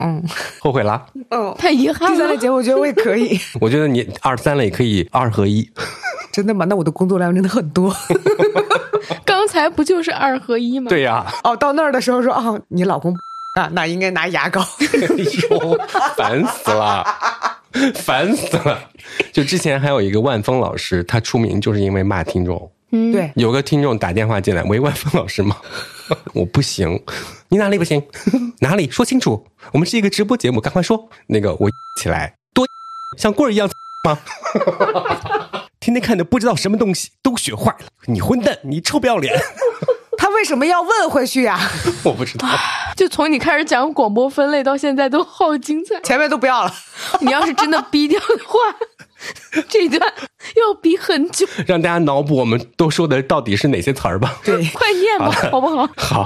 [0.01, 0.23] 嗯，
[0.61, 2.15] 后悔了，嗯，太遗憾了。
[2.15, 5.69] 第三类节目我觉得我也可以，我觉得你二三类可以二合一，
[6.33, 6.65] 真的吗？
[6.65, 7.95] 那我的工作量真的很多。
[9.25, 10.89] 刚才不就是二合一吗？
[10.89, 11.27] 对呀。
[11.45, 13.17] 哦，到那儿的时候说，哦，你老公
[13.55, 14.61] 啊，那应该拿牙膏。
[14.81, 15.79] 哎呦，
[16.17, 17.05] 烦死了，
[17.95, 18.79] 烦死了。
[19.33, 22.71] 就之前还有一个万峰老师，他出名就是因为骂听众。
[22.91, 25.57] 嗯，对，有个听众打电话进来，喂，万峰老师吗？
[26.35, 27.03] 我不行，
[27.49, 28.03] 你哪里不行？
[28.61, 29.47] 哪里说清楚？
[29.73, 31.09] 我们是一个直播节目，赶快说。
[31.29, 32.67] 那个我 起来多
[33.17, 33.69] 像棍儿一样
[34.05, 34.19] 吗？
[35.81, 37.87] 天天看的不知道什么东西都学坏了。
[38.07, 39.39] 你混蛋，你臭不要脸！
[40.19, 41.59] 他为什么要问回去呀？
[42.03, 42.49] 我不知道。
[42.97, 46.75] 就从你开始讲广播分类到现在都好精彩，前面都不要了。
[47.21, 48.59] 你要是真的逼掉的话。
[49.69, 50.01] 这一段
[50.57, 54.37] 要比很久， 让大家脑补我们都说的到底是哪些词儿吧。
[54.45, 55.89] 对， 快念吧，好不好？
[55.97, 56.25] 好。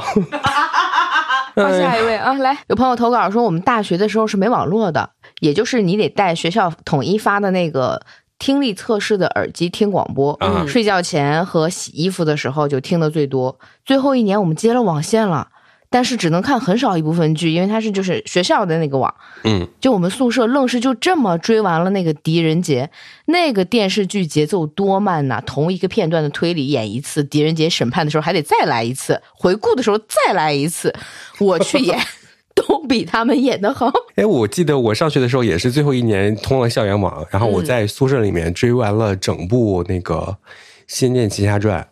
[1.54, 8.00] 好，下一位啊，来，有朋友投稿说，我们大学的时候是没网络的，也就是你得带学校统一发的那个
[8.38, 13.58] 听力测试的耳机听广播，睡觉前和洗衣服的时候就听的最多。
[13.84, 15.48] 最后一年我们接了网线了。
[15.92, 19.14] 但是只能看很少一部分剧，因为它是就是学校的那个网，
[19.44, 22.88] 嗯，就我们宿舍愣是就这么追完了那个狄仁杰，
[23.26, 25.42] 那个电视剧节奏多慢呐！
[25.44, 30.94] 同一个片段的推理演一次，狄仁杰审判的时候还得再来一次，回顾的时候再来一次，
[31.38, 31.98] 我去演
[32.54, 33.92] 都比他们演的好。
[34.14, 40.16] 哎，我记得我上学的时候也是最后一年通了校园网，然后我在宿舍里面追完了整部那个
[40.86, 41.82] 《仙剑奇侠传》，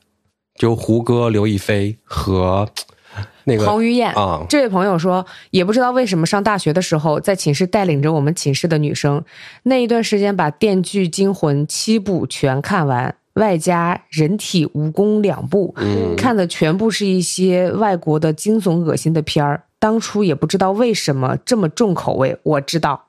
[0.59, 2.67] 就胡歌、刘亦菲和。
[3.45, 9.25] 那个彭于晏啊，这位朋友说，也不知道为什么上大学的时候，在寝室带领着我们寝室的女生，
[9.65, 19.65] 那一段时间把《电锯惊魂》七部全看完，外加《人体蜈蚣》两部，嗯看的全部是一些外国的惊悚恶心的片儿。
[19.81, 23.07] 当初也不知道为什么这么重口味，我知道，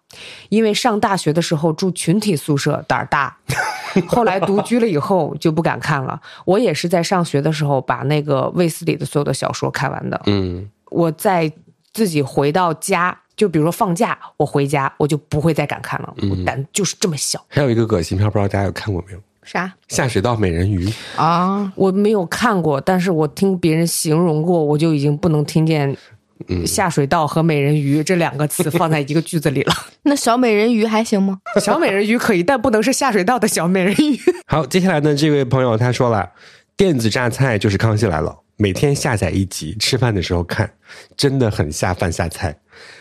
[0.48, 3.38] 因为上大学的时候住群体宿舍，胆儿大。
[4.08, 6.20] 后来独居了以后就不敢看了。
[6.46, 10.22] 我也是在上学的时候把那个卫斯理的所有的小说看完的。
[10.28, 11.52] 嗯，我在
[11.92, 16.14] 自己回到家，就比如说放假，我回家我就不会再敢看了。
[16.30, 17.44] 我胆就是这么小。
[17.50, 19.20] 还有一个恶心片，不知道大家有看过没有？
[19.44, 19.74] 啥？
[19.88, 21.72] 下水道美人鱼啊？
[21.76, 25.96] 我没有看过，但是我听别人形容过，我就已经不能听见。
[26.66, 29.74] 下水道和美人鱼这两个词放在一个句子里了。
[30.02, 31.38] 那小美人鱼还行吗？
[31.62, 34.20] 小美人鱼可以，但不能是下水道的小美人鱼。
[34.48, 36.32] 好，接下来呢，这位朋友他说了，
[36.82, 40.68] 电子榨菜就是《康熙来了》，每天下载一集，吃饭的时候看，
[41.16, 42.58] 真的很下饭下菜。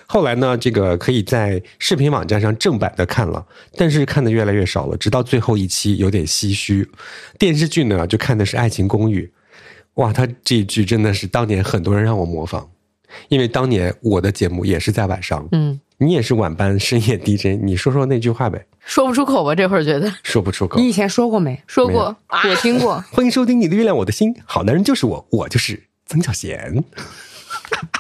[0.07, 3.43] 后来呢，这个可以在视频网站上正版的看了，
[3.79, 6.87] 但是看的越来越少了，直到最后一期有点唏嘘。
[7.39, 9.25] 电视剧呢，就看的是《爱情公寓》，
[9.95, 12.69] 哇，他这一句真的是当年很多人让我模仿。
[13.29, 18.67] 因为当年我的节目也是在晚上，嗯，你也是晚班深夜 DJ，你说说那句话呗？
[18.85, 19.55] 说不出口吧？
[19.55, 20.79] 这会儿觉得说不出口。
[20.79, 21.63] 你以前说过没？
[21.67, 23.05] 说过，我听过。
[23.13, 26.85] 欢迎收听《你的月亮我的心》，好男人就是我，我就是曾小贤。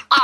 [0.09, 0.19] 啊！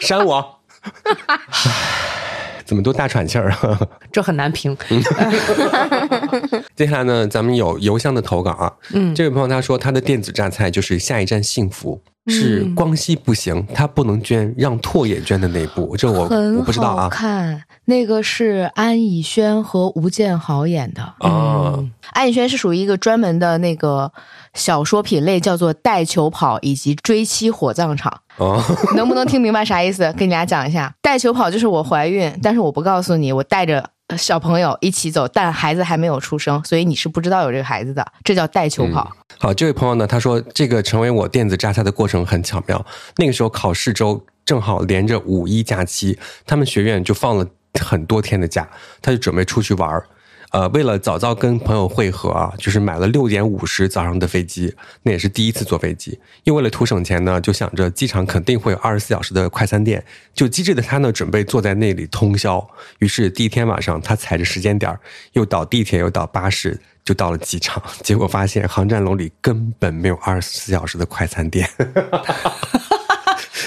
[0.00, 0.60] 删我！
[2.66, 3.80] 怎么都大喘气儿啊？
[4.12, 4.76] 这很难评。
[6.74, 8.72] 接下来呢，咱们有邮箱的投稿啊。
[8.92, 12.02] 嗯，这位朋友他说他的电子榨菜就是下一站幸福。
[12.28, 17.08] 是光熙不行，他不能捐，让拓也捐的那部，这我我不知道啊。
[17.08, 21.78] 看那个是安以轩和吴建豪演的啊。
[22.10, 24.12] 安以轩是属于一个专门的那个
[24.54, 28.22] 小说品类，叫做带球跑以及追妻火葬场。
[28.38, 28.62] 哦，
[28.96, 30.12] 能不能听明白啥意思？
[30.16, 33.90] 跟你俩讲一下，带球跑就是我怀孕，但是我不告诉你，我带着。
[34.16, 39.10] 小朋友一起走，但孩子还没有出生，所以你是不知道有这个孩子的，这叫带球跑。
[39.36, 42.86] 好，这位朋友呢，他说这个成为我电子榨菜的过程很巧妙。
[43.16, 46.16] 那个时候考试周正好连着五一假期，
[46.46, 47.44] 他们学院就放了
[47.80, 48.68] 很多天的假，
[49.02, 50.06] 他就准备出去玩儿。
[50.50, 56.18] 呃，为了早早跟朋友会合啊，就是买了六点五十早上的飞机，那也是第一次坐飞机。
[56.44, 60.02] 又为了图省钱呢，就想着机场肯定会有二十四小时的快餐店，
[60.34, 62.66] 就机智的他呢，准备坐在那里通宵。
[63.00, 64.96] 于是第一天晚上，他踩着时间点
[65.32, 67.82] 又倒地铁又倒巴士，就到了机场。
[68.02, 71.68] 结果发现航站楼里根本没有二十四小时的快餐店。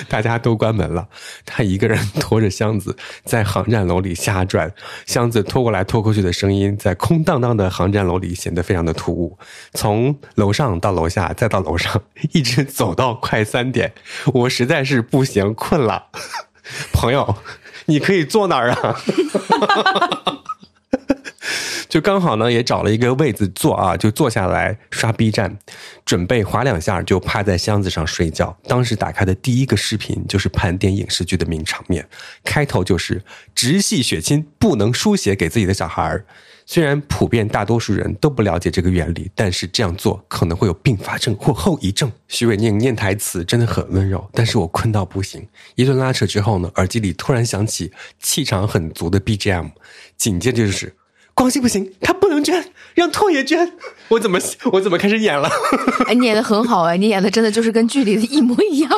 [0.08, 1.08] 大家都关门了，
[1.46, 4.72] 他一个人拖着箱子在航站楼里瞎转，
[5.06, 9.38] 箱子拖过来拖过去的声音在空荡荡的航站楼里显得非常的突兀。
[9.74, 12.02] 从楼上到楼下，再到楼上，
[12.34, 13.94] 一直走到快三点，
[14.34, 16.06] 我实在是不行，困了。
[16.94, 17.36] 朋友，
[17.86, 18.96] 你可以坐哪儿啊？
[21.90, 25.58] 就刚好呢，也找了一个位子坐啊，就坐下来刷 B 站，
[26.06, 28.56] 准备划两下就趴在箱子上睡觉。
[28.68, 32.08] 当时打开的第一个视频就是盘点影视剧的名场面，
[32.44, 33.24] 开头就是
[33.56, 36.24] 直系血亲不能输血给自己的小孩儿。
[36.68, 42.12] 虽然普遍大多数人都不了解这个原理，但是这样做可能会有并发症或后遗症。
[42.28, 45.44] 徐伟宁念台词真的很温柔，但是我困到不行。
[45.74, 49.72] 一顿拉扯之后呢，耳机里突然响起气场很足的 BGM，
[50.16, 50.96] 紧接着就是。
[51.40, 52.66] 光熙不行，他不能捐，
[52.96, 53.72] 让拓也捐。
[54.10, 54.38] 我怎么
[54.74, 55.50] 我怎么开始演了？
[56.06, 58.92] 哎，你演的很好哎，你演的真的就是跟剧里的一模一样。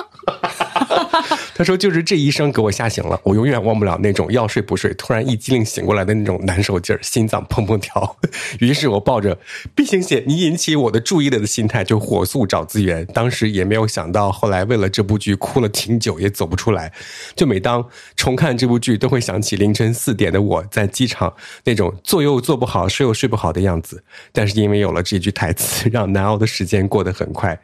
[1.61, 8.17] 他说：“就是这一声给我吓醒了，我永远忘不了那种要睡不睡，突然一激灵醒过来的那种难受劲儿，心脏砰砰跳。
[8.59, 9.37] 于是我抱着
[9.75, 13.05] ‘毕星姐，你引起我的注意了’的心态，就火速找资源。
[13.13, 16.91] 当时也没有想到，后来为了这部剧哭了挺久，也走不出来。
[17.35, 21.31] 就每当重看这部剧，都会想起凌晨四点的我在机场
[21.65, 24.03] 那种坐又坐不好，睡又睡不好的样子。
[24.31, 27.55] 但是因为有了这句台词，让难熬的时间过得很快。”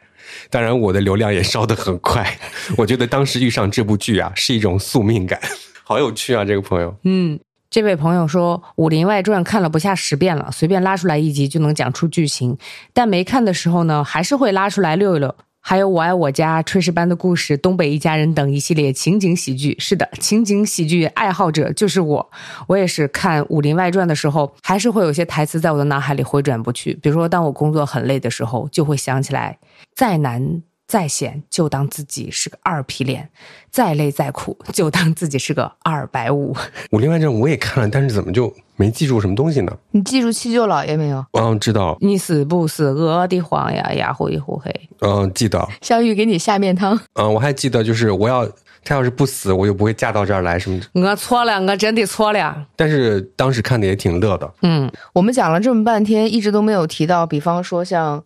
[0.50, 2.38] 当然，我的流量也烧得很快。
[2.76, 5.40] 我觉得当时遇上这部剧啊，是一种宿命感，
[5.84, 6.44] 好有趣啊！
[6.44, 7.38] 这个朋友，嗯，
[7.70, 12.56] 这位朋友说，《武林外传》看了不下十遍了，随便拉出来一集就能讲出剧情，
[12.92, 15.34] 但没看的时候呢，还是会拉出来溜一溜。
[15.68, 19.76] 还有《我爱我家》《炊事班的故事》《东北一家人》等一系列情景喜剧。
[19.78, 22.30] 是的，情景喜剧爱好者就是我。
[22.68, 26.94] 我也是看《武林外传》的时候，还是会有些台词在我的脑海里回转不去。
[27.02, 29.58] 比如说，当我工作很累的时候，就会想起来。
[29.94, 33.28] 再难再闲就当自己是个二皮脸，
[33.70, 36.54] 再累再苦就当自己是个二百五。
[36.90, 39.70] 《武林外传》我也看了，但是怎么就没记住什么东西呢？
[39.90, 41.22] 你记住七舅老爷没有？
[41.32, 41.98] 嗯，知道。
[42.00, 44.74] 你死不死我的黄呀呀灰乎黑？
[45.02, 45.68] 嗯，记得。
[45.82, 46.98] 香玉给你下面汤。
[47.12, 48.48] 嗯，我还记得，就是我要
[48.82, 50.80] 他要是不死，我就不会嫁到这儿来什么。
[50.94, 52.64] 我错了，我真的错了。
[52.76, 54.50] 但是当时看的也挺乐的。
[54.62, 58.24] 嗯，我们讲了这么半天，一直都没有提到，比方说像。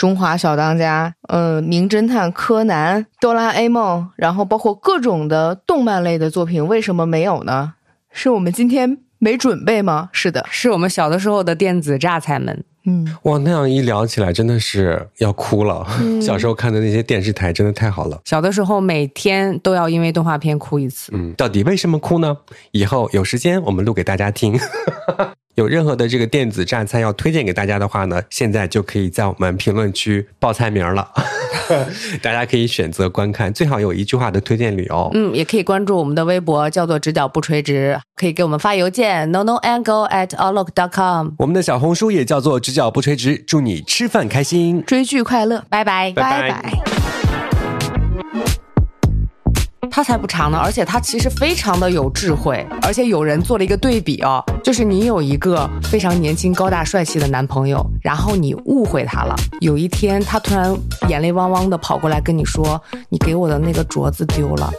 [0.00, 7.74] 中华小当家，嗯，名侦探柯南、哆啦 A 梦，然后包括各种的动漫类的作品，为什么没有呢？
[8.10, 10.08] 是我们今天没准备吗？
[10.10, 12.64] 是的，是我们小的时候的电子榨菜们。
[12.86, 15.86] 嗯，哇，那样一聊起来，真的是要哭了。
[16.22, 18.18] 小时候看的那些电视台真的太好了。
[18.24, 21.12] 小的时候每天都要因为动画片哭一次。
[21.14, 22.38] 嗯，到底为什么哭呢？
[22.72, 24.58] 以后有时间我们录给大家听。
[25.60, 31.06] 有任何的这个电子榨菜要推荐给大家的话呢，现在就可以在我们评论区报菜名了，
[32.22, 35.10] 大家可以选择观看，最好有一句话的推荐理由。
[35.12, 41.32] 嗯，也可以关注我们的微博，叫做直角不垂直，可以给我们发邮件 no no angle at outlook dot com。
[41.36, 47.19] 我们的小红书也叫做直角不垂直，祝你吃饭开心，追剧快乐，拜拜拜拜。
[49.90, 59.34] 他才不长呢，而且他其实非常的有智慧，而且有人做了一个对比哦，就是你有一个非常年轻、高大、帅气的男朋友，然后你误会他了。
[59.60, 60.76] 有一天，他突然
[61.08, 64.70] 眼泪汪汪的跑过来跟你说：“你给我的那个镯子丢了。”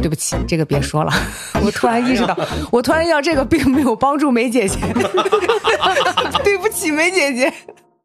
[0.00, 1.12] 对不起，这个别说了。
[1.64, 2.36] 我突然意识到，
[2.70, 4.78] 我突然要这个并没有帮助梅姐姐。
[6.42, 7.52] 对不起，梅姐姐。